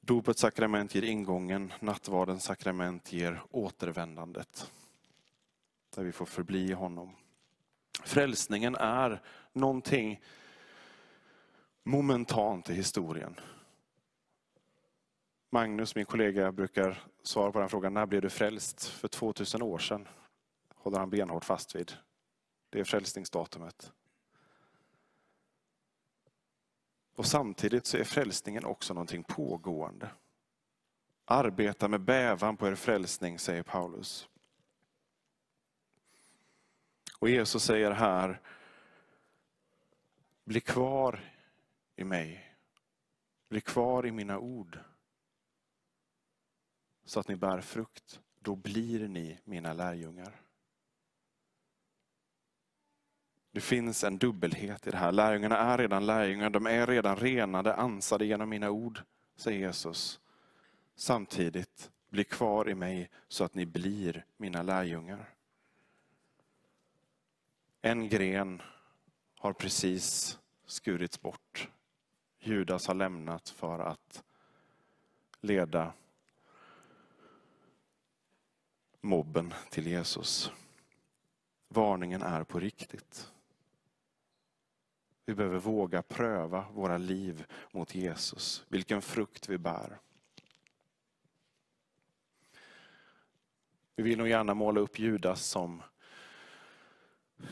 Dopets 0.00 0.40
sakrament 0.40 0.94
ger 0.94 1.02
ingången, 1.02 1.72
nattvardens 1.80 2.44
sakrament 2.44 3.12
ger 3.12 3.42
återvändandet. 3.50 4.72
Där 5.94 6.04
vi 6.04 6.12
får 6.12 6.26
förbli 6.26 6.70
i 6.70 6.72
honom. 6.72 7.16
Frälsningen 8.04 8.74
är 8.74 9.22
någonting 9.52 10.20
momentant 11.82 12.70
i 12.70 12.74
historien. 12.74 13.40
Magnus, 15.50 15.94
min 15.94 16.06
kollega, 16.06 16.52
brukar 16.52 17.02
svara 17.22 17.52
på 17.52 17.60
den 17.60 17.68
frågan, 17.68 17.94
när 17.94 18.06
blev 18.06 18.22
du 18.22 18.30
frälst? 18.30 18.86
För 18.86 19.08
2000 19.08 19.62
år 19.62 19.78
sedan 19.78 20.08
håller 20.74 20.98
han 20.98 21.10
benhårt 21.10 21.44
fast 21.44 21.76
vid. 21.76 21.92
Det 22.70 22.80
är 22.80 22.84
frälsningsdatumet. 22.84 23.92
Och 27.18 27.26
samtidigt 27.26 27.86
så 27.86 27.96
är 27.96 28.04
frälsningen 28.04 28.64
också 28.64 28.94
någonting 28.94 29.24
pågående. 29.24 30.10
Arbeta 31.24 31.88
med 31.88 32.00
bävan 32.00 32.56
på 32.56 32.68
er 32.68 32.74
frälsning, 32.74 33.38
säger 33.38 33.62
Paulus. 33.62 34.28
Och 37.18 37.28
Jesus 37.28 37.64
säger 37.64 37.90
här, 37.90 38.40
bli 40.44 40.60
kvar 40.60 41.20
i 41.96 42.04
mig. 42.04 42.56
Bli 43.48 43.60
kvar 43.60 44.06
i 44.06 44.10
mina 44.12 44.38
ord. 44.38 44.78
Så 47.04 47.20
att 47.20 47.28
ni 47.28 47.36
bär 47.36 47.60
frukt. 47.60 48.20
Då 48.38 48.56
blir 48.56 49.08
ni 49.08 49.38
mina 49.44 49.72
lärjungar. 49.72 50.40
Det 53.58 53.62
finns 53.62 54.04
en 54.04 54.18
dubbelhet 54.18 54.86
i 54.86 54.90
det 54.90 54.96
här. 54.96 55.12
Lärjungarna 55.12 55.58
är 55.58 55.78
redan 55.78 56.06
lärjungar, 56.06 56.50
de 56.50 56.66
är 56.66 56.86
redan 56.86 57.16
renade, 57.16 57.74
ansade 57.74 58.26
genom 58.26 58.48
mina 58.48 58.70
ord, 58.70 59.00
säger 59.36 59.58
Jesus. 59.58 60.20
Samtidigt, 60.94 61.90
bli 62.08 62.24
kvar 62.24 62.68
i 62.68 62.74
mig 62.74 63.10
så 63.28 63.44
att 63.44 63.54
ni 63.54 63.66
blir 63.66 64.24
mina 64.36 64.62
lärjungar. 64.62 65.34
En 67.82 68.08
gren 68.08 68.62
har 69.34 69.52
precis 69.52 70.38
skurits 70.66 71.20
bort. 71.20 71.68
Judas 72.40 72.86
har 72.86 72.94
lämnat 72.94 73.48
för 73.48 73.78
att 73.78 74.24
leda 75.40 75.92
mobben 79.00 79.54
till 79.70 79.86
Jesus. 79.86 80.52
Varningen 81.68 82.22
är 82.22 82.44
på 82.44 82.60
riktigt. 82.60 83.32
Vi 85.28 85.34
behöver 85.34 85.58
våga 85.58 86.02
pröva 86.02 86.66
våra 86.74 86.98
liv 86.98 87.46
mot 87.70 87.94
Jesus, 87.94 88.64
vilken 88.68 89.02
frukt 89.02 89.48
vi 89.48 89.58
bär. 89.58 89.98
Vi 93.96 94.02
vill 94.02 94.18
nog 94.18 94.28
gärna 94.28 94.54
måla 94.54 94.80
upp 94.80 94.98
Judas 94.98 95.46
som 95.46 95.82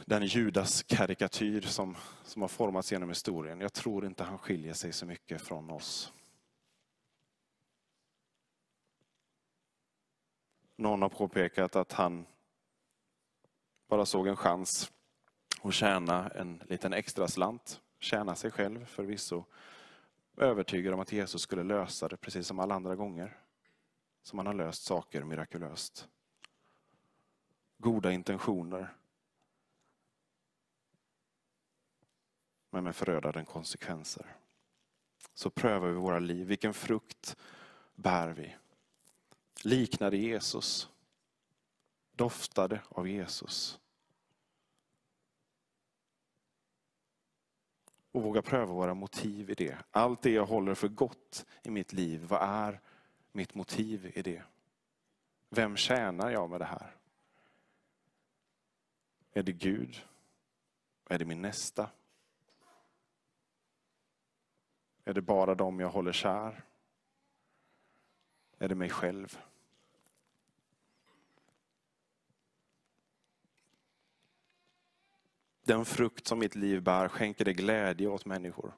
den 0.05 0.27
Judas-karikatyr 0.27 1.61
som, 1.61 1.97
som 2.25 2.43
har 2.43 2.49
formats 2.49 2.93
genom 2.93 3.09
historien. 3.09 3.61
Jag 3.61 3.73
tror 3.73 4.07
inte 4.07 4.25
han 4.25 4.39
skiljer 4.39 4.75
sig 4.75 4.93
så 4.93 5.07
mycket 5.07 5.43
från 5.43 5.71
oss. 5.71 6.13
Någon 10.77 11.03
har 11.03 11.09
påpekat 11.09 11.77
att 11.77 11.93
han 11.93 12.27
bara 13.89 14.07
såg 14.07 14.27
en 14.27 14.37
chans 14.37 14.93
och 15.61 15.73
tjäna 15.73 16.29
en 16.29 16.63
liten 16.69 16.93
extra 16.93 17.29
slant. 17.29 17.81
Tjäna 17.99 18.35
sig 18.35 18.51
själv 18.51 18.87
förvisso. 18.87 19.45
Övertygad 20.37 20.95
om 20.95 21.01
att 21.01 21.13
Jesus 21.13 21.43
skulle 21.43 21.63
lösa 21.63 22.09
det 22.09 22.17
precis 22.17 22.47
som 22.47 22.59
alla 22.59 22.75
andra 22.75 22.97
gånger. 22.97 23.37
Som 24.23 24.39
han 24.39 24.47
har 24.47 24.55
löst 24.55 24.83
saker 24.83 25.25
mirakulöst. 25.25 26.09
Goda 27.79 28.13
intentioner. 28.13 28.97
Men 32.71 32.85
med 32.85 32.97
förödande 32.97 33.45
konsekvenser. 33.45 34.37
Så 35.35 35.51
prövar 35.51 35.89
vi 35.89 35.95
våra 35.95 36.19
liv. 36.19 36.47
Vilken 36.47 36.75
frukt 36.75 37.37
bär 37.95 38.29
vi? 38.29 38.57
Liknade 39.65 40.17
Jesus? 40.17 40.89
Doftade 42.13 42.81
av 42.89 43.09
Jesus? 43.09 43.81
Och 48.17 48.23
våga 48.23 48.43
pröva 48.43 48.73
våra 48.73 48.95
motiv 48.95 49.51
i 49.51 49.55
det. 49.55 49.79
Allt 49.91 50.23
det 50.23 50.31
jag 50.31 50.47
håller 50.47 50.75
för 50.75 50.89
gott 50.89 51.47
i 51.63 51.71
mitt 51.71 51.93
liv, 51.93 52.25
vad 52.25 52.43
är 52.43 52.81
mitt 53.33 53.55
motiv 53.55 54.13
i 54.15 54.23
det? 54.23 54.43
Vem 55.51 55.77
tjänar 55.77 56.31
jag 56.31 56.51
med 56.51 56.61
det 56.61 56.65
här? 56.65 56.97
Är 59.33 59.43
det 59.43 59.53
Gud? 59.53 60.05
Är 61.09 61.19
det 61.19 61.25
min 61.25 61.43
nästa? 61.43 61.91
Är 65.05 65.15
det 65.15 65.23
bara 65.23 65.55
dem 65.55 65.81
jag 65.81 65.91
håller 65.91 66.13
kär? 66.13 66.65
Är 68.59 68.69
det 68.69 68.75
mig 68.75 68.91
själv? 68.91 69.39
Den 75.67 75.85
frukt 75.85 76.27
som 76.27 76.39
mitt 76.39 76.55
liv 76.55 76.83
bär 76.83 77.09
skänker 77.09 77.45
det 77.45 77.53
glädje 77.53 78.09
åt 78.09 78.25
människor. 78.25 78.73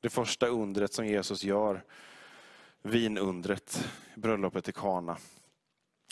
Det 0.00 0.10
första 0.10 0.46
undret 0.46 0.92
som 0.92 1.06
Jesus 1.06 1.44
gör, 1.44 1.84
vinundret, 2.82 3.88
bröllopet 4.14 4.68
i 4.68 4.72
Kana. 4.72 5.18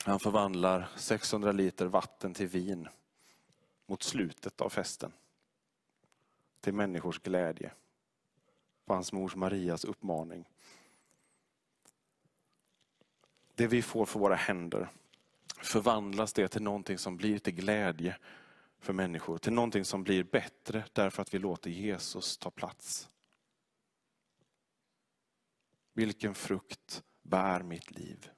Han 0.04 0.20
förvandlar 0.20 0.88
600 0.96 1.52
liter 1.52 1.86
vatten 1.86 2.34
till 2.34 2.46
vin 2.46 2.88
mot 3.86 4.02
slutet 4.02 4.60
av 4.60 4.68
festen. 4.68 5.12
Till 6.60 6.74
människors 6.74 7.18
glädje. 7.18 7.72
På 8.84 8.94
hans 8.94 9.12
mors 9.12 9.36
Marias 9.36 9.84
uppmaning. 9.84 10.48
Det 13.54 13.66
vi 13.66 13.82
får 13.82 14.06
för 14.06 14.20
våra 14.20 14.34
händer, 14.34 14.88
förvandlas 15.62 16.32
det 16.32 16.48
till 16.48 16.62
någonting 16.62 16.98
som 16.98 17.16
blir 17.16 17.38
till 17.38 17.54
glädje 17.54 18.16
för 18.80 18.92
människor 18.92 19.38
till 19.38 19.52
någonting 19.52 19.84
som 19.84 20.02
blir 20.02 20.24
bättre 20.24 20.84
därför 20.92 21.22
att 21.22 21.34
vi 21.34 21.38
låter 21.38 21.70
Jesus 21.70 22.38
ta 22.38 22.50
plats. 22.50 23.10
Vilken 25.92 26.34
frukt 26.34 27.02
bär 27.22 27.62
mitt 27.62 27.90
liv? 27.90 28.30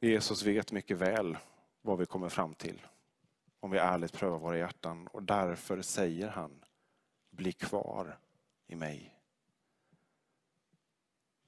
Jesus 0.00 0.42
vet 0.42 0.72
mycket 0.72 0.96
väl 0.96 1.38
vad 1.82 1.98
vi 1.98 2.06
kommer 2.06 2.28
fram 2.28 2.54
till 2.54 2.86
om 3.60 3.70
vi 3.70 3.78
ärligt 3.78 4.12
prövar 4.12 4.38
våra 4.38 4.58
hjärtan 4.58 5.06
och 5.06 5.22
därför 5.22 5.82
säger 5.82 6.28
han, 6.28 6.64
bli 7.30 7.52
kvar 7.52 8.18
i 8.66 8.74
mig. 8.74 9.20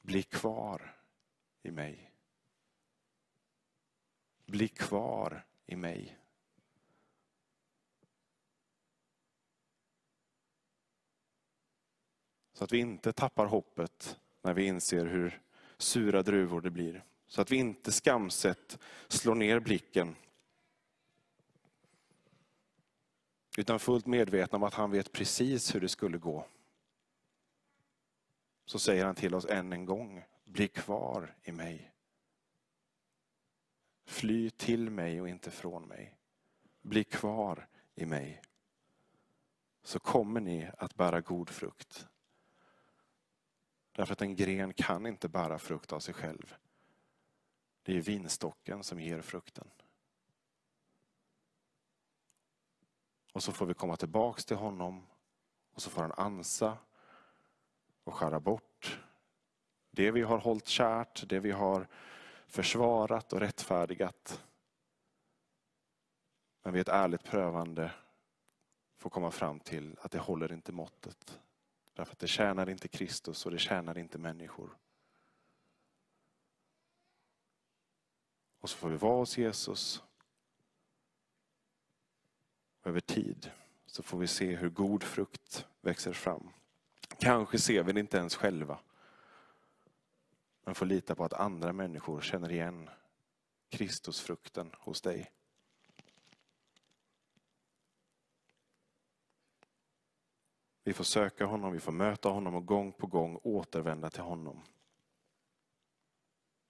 Bli 0.00 0.22
kvar 0.22 0.96
i 1.62 1.70
mig. 1.70 2.11
Bli 4.52 4.68
kvar 4.68 5.44
i 5.66 5.76
mig. 5.76 6.18
Så 12.52 12.64
att 12.64 12.72
vi 12.72 12.78
inte 12.78 13.12
tappar 13.12 13.46
hoppet 13.46 14.20
när 14.42 14.54
vi 14.54 14.64
inser 14.64 15.06
hur 15.06 15.42
sura 15.78 16.22
druvor 16.22 16.60
det 16.60 16.70
blir. 16.70 17.04
Så 17.26 17.42
att 17.42 17.50
vi 17.50 17.56
inte 17.56 17.92
skamset 17.92 18.78
slår 19.08 19.34
ner 19.34 19.60
blicken. 19.60 20.16
Utan 23.58 23.80
fullt 23.80 24.06
medvetna 24.06 24.56
om 24.56 24.62
att 24.62 24.74
han 24.74 24.90
vet 24.90 25.12
precis 25.12 25.74
hur 25.74 25.80
det 25.80 25.88
skulle 25.88 26.18
gå. 26.18 26.46
Så 28.64 28.78
säger 28.78 29.04
han 29.04 29.14
till 29.14 29.34
oss 29.34 29.46
än 29.46 29.72
en 29.72 29.84
gång, 29.84 30.24
bli 30.44 30.68
kvar 30.68 31.34
i 31.42 31.52
mig. 31.52 31.91
Fly 34.12 34.50
till 34.50 34.90
mig 34.90 35.20
och 35.20 35.28
inte 35.28 35.50
från 35.50 35.88
mig. 35.88 36.18
Bli 36.82 37.04
kvar 37.04 37.68
i 37.94 38.06
mig. 38.06 38.42
Så 39.82 39.98
kommer 39.98 40.40
ni 40.40 40.70
att 40.78 40.94
bära 40.94 41.20
god 41.20 41.50
frukt. 41.50 42.06
Därför 43.92 44.12
att 44.12 44.22
en 44.22 44.36
gren 44.36 44.74
kan 44.74 45.06
inte 45.06 45.28
bära 45.28 45.58
frukt 45.58 45.92
av 45.92 46.00
sig 46.00 46.14
själv. 46.14 46.54
Det 47.82 47.96
är 47.96 48.00
vinstocken 48.00 48.84
som 48.84 49.00
ger 49.00 49.20
frukten. 49.20 49.70
Och 53.32 53.42
så 53.42 53.52
får 53.52 53.66
vi 53.66 53.74
komma 53.74 53.96
tillbaks 53.96 54.44
till 54.44 54.56
honom 54.56 55.06
och 55.72 55.82
så 55.82 55.90
får 55.90 56.02
han 56.02 56.12
ansa 56.12 56.78
och 58.04 58.14
skära 58.14 58.40
bort 58.40 59.00
det 59.90 60.10
vi 60.10 60.22
har 60.22 60.38
hållit 60.38 60.68
kärt, 60.68 61.28
det 61.28 61.40
vi 61.40 61.50
har 61.50 61.88
försvarat 62.52 63.32
och 63.32 63.40
rättfärdigat. 63.40 64.44
Men 66.62 66.72
vid 66.72 66.80
ett 66.80 66.88
ärligt 66.88 67.24
prövande 67.24 67.92
får 68.96 69.10
komma 69.10 69.30
fram 69.30 69.60
till 69.60 69.96
att 70.00 70.12
det 70.12 70.18
håller 70.18 70.52
inte 70.52 70.72
måttet. 70.72 71.40
Därför 71.92 72.12
att 72.12 72.18
det 72.18 72.28
tjänar 72.28 72.68
inte 72.68 72.88
Kristus 72.88 73.46
och 73.46 73.52
det 73.52 73.58
tjänar 73.58 73.98
inte 73.98 74.18
människor. 74.18 74.76
Och 78.60 78.70
så 78.70 78.76
får 78.76 78.88
vi 78.88 78.96
vara 78.96 79.16
hos 79.16 79.38
Jesus. 79.38 80.02
Och 82.80 82.86
över 82.86 83.00
tid 83.00 83.50
så 83.86 84.02
får 84.02 84.18
vi 84.18 84.26
se 84.26 84.56
hur 84.56 84.70
god 84.70 85.02
frukt 85.02 85.66
växer 85.80 86.12
fram. 86.12 86.48
Kanske 87.18 87.58
ser 87.58 87.82
vi 87.82 87.92
det 87.92 88.00
inte 88.00 88.16
ens 88.16 88.36
själva. 88.36 88.78
Men 90.64 90.74
får 90.74 90.86
lita 90.86 91.14
på 91.14 91.24
att 91.24 91.32
andra 91.32 91.72
människor 91.72 92.20
känner 92.20 92.52
igen 92.52 92.90
Kristusfrukten 93.68 94.70
hos 94.78 95.00
dig. 95.00 95.30
Vi 100.84 100.92
får 100.92 101.04
söka 101.04 101.44
honom, 101.44 101.72
vi 101.72 101.80
får 101.80 101.92
möta 101.92 102.28
honom 102.28 102.54
och 102.54 102.66
gång 102.66 102.92
på 102.92 103.06
gång 103.06 103.38
återvända 103.42 104.10
till 104.10 104.22
honom. 104.22 104.62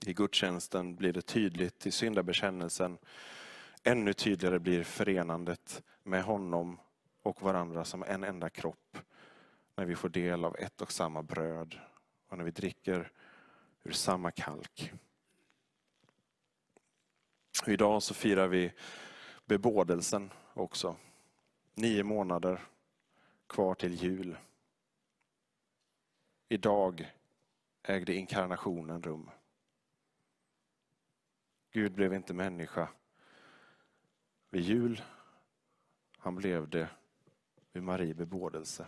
I 0.07 0.13
gudstjänsten 0.13 0.97
blir 0.97 1.13
det 1.13 1.23
tydligt 1.23 1.87
i 1.87 1.91
syndabekännelsen. 1.91 2.99
Ännu 3.83 4.13
tydligare 4.13 4.59
blir 4.59 4.85
förenandet 4.85 5.83
med 6.03 6.25
honom 6.25 6.79
och 7.23 7.43
varandra 7.43 7.85
som 7.85 8.03
en 8.03 8.25
enda 8.25 8.51
kropp 8.51 8.99
när 9.77 9.85
vi 9.85 9.97
får 9.97 10.09
del 10.09 10.45
av 10.45 10.57
ett 10.59 10.81
och 10.81 10.93
samma 10.93 11.23
bröd 11.23 11.79
och 12.29 12.39
när 12.39 12.45
vi 12.45 12.51
dricker 12.51 13.13
ur 13.85 13.93
samma 13.93 14.31
kalk. 14.31 14.93
Och 17.63 17.69
idag 17.69 18.03
så 18.03 18.15
firar 18.15 18.49
vi 18.49 18.73
bebådelsen 19.47 20.31
också. 20.55 20.97
Nio 21.75 22.03
månader 22.05 22.61
kvar 23.47 23.75
till 23.75 23.95
jul. 23.95 24.37
Idag 26.49 27.13
ägde 27.83 28.15
inkarnationen 28.15 29.03
rum. 29.03 29.31
Gud 31.71 31.93
blev 31.93 32.15
inte 32.15 32.35
människa 32.35 32.89
vid 34.51 34.63
jul. 34.63 35.03
Han 36.19 36.35
blev 36.35 36.69
det 36.69 36.89
vid 37.73 37.83
Marie 37.83 38.15
bebådelse. 38.15 38.87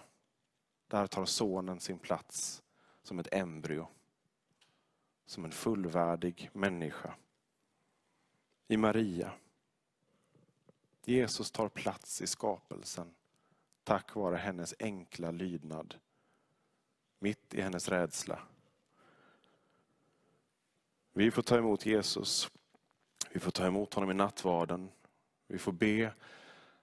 Där 0.87 1.07
tar 1.07 1.25
sonen 1.25 1.81
sin 1.81 1.99
plats 1.99 2.63
som 3.03 3.19
ett 3.19 3.35
embryo. 3.35 3.89
Som 5.27 5.45
en 5.45 5.53
fullvärdig 5.53 6.51
människa. 6.53 7.15
I 8.69 8.77
Maria. 8.77 9.33
Jesus 11.05 11.51
tar 11.51 11.69
plats 11.69 12.23
i 12.23 12.27
skapelsen 12.27 13.15
tack 13.85 14.15
vare 14.15 14.37
hennes 14.37 14.75
enkla 14.79 15.31
lydnad. 15.31 15.95
Mitt 17.19 17.55
i 17.55 17.61
hennes 17.61 17.89
rädsla. 17.89 18.39
Vi 21.13 21.31
får 21.31 21.43
ta 21.43 21.59
emot 21.59 21.87
Jesus. 21.87 22.51
Vi 23.31 23.41
får 23.41 23.51
ta 23.51 23.67
emot 23.67 23.95
honom 23.95 24.11
i 24.11 24.15
nattvarden. 24.15 24.91
Vi 25.47 25.59
får 25.59 25.73
be 25.73 26.15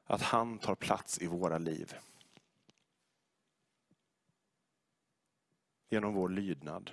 att 0.04 0.22
han 0.22 0.60
tar 0.60 0.76
plats 0.76 1.22
i 1.22 1.28
våra 1.28 1.58
liv. 1.58 1.96
Genom 5.90 6.14
vår 6.14 6.30
lydnad. 6.30 6.92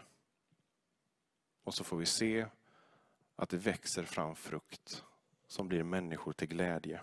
Och 1.68 1.74
så 1.74 1.84
får 1.84 1.96
vi 1.96 2.06
se 2.06 2.46
att 3.36 3.48
det 3.48 3.56
växer 3.56 4.02
fram 4.02 4.36
frukt 4.36 5.04
som 5.46 5.68
blir 5.68 5.82
människor 5.82 6.32
till 6.32 6.48
glädje. 6.48 7.00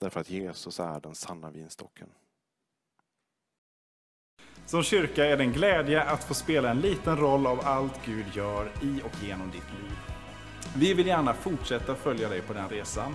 Därför 0.00 0.20
att 0.20 0.30
Jesus 0.30 0.80
är 0.80 1.00
den 1.00 1.14
sanna 1.14 1.50
vinstocken. 1.50 2.08
Som 4.66 4.82
kyrka 4.82 5.24
är 5.24 5.36
det 5.36 5.44
en 5.44 5.52
glädje 5.52 6.02
att 6.02 6.24
få 6.24 6.34
spela 6.34 6.70
en 6.70 6.80
liten 6.80 7.16
roll 7.16 7.46
av 7.46 7.60
allt 7.60 8.04
Gud 8.04 8.26
gör 8.34 8.72
i 8.82 9.02
och 9.02 9.22
genom 9.22 9.50
ditt 9.50 9.72
liv. 9.72 9.98
Vi 10.76 10.94
vill 10.94 11.06
gärna 11.06 11.34
fortsätta 11.34 11.94
följa 11.94 12.28
dig 12.28 12.42
på 12.42 12.52
den 12.52 12.68
resan. 12.68 13.14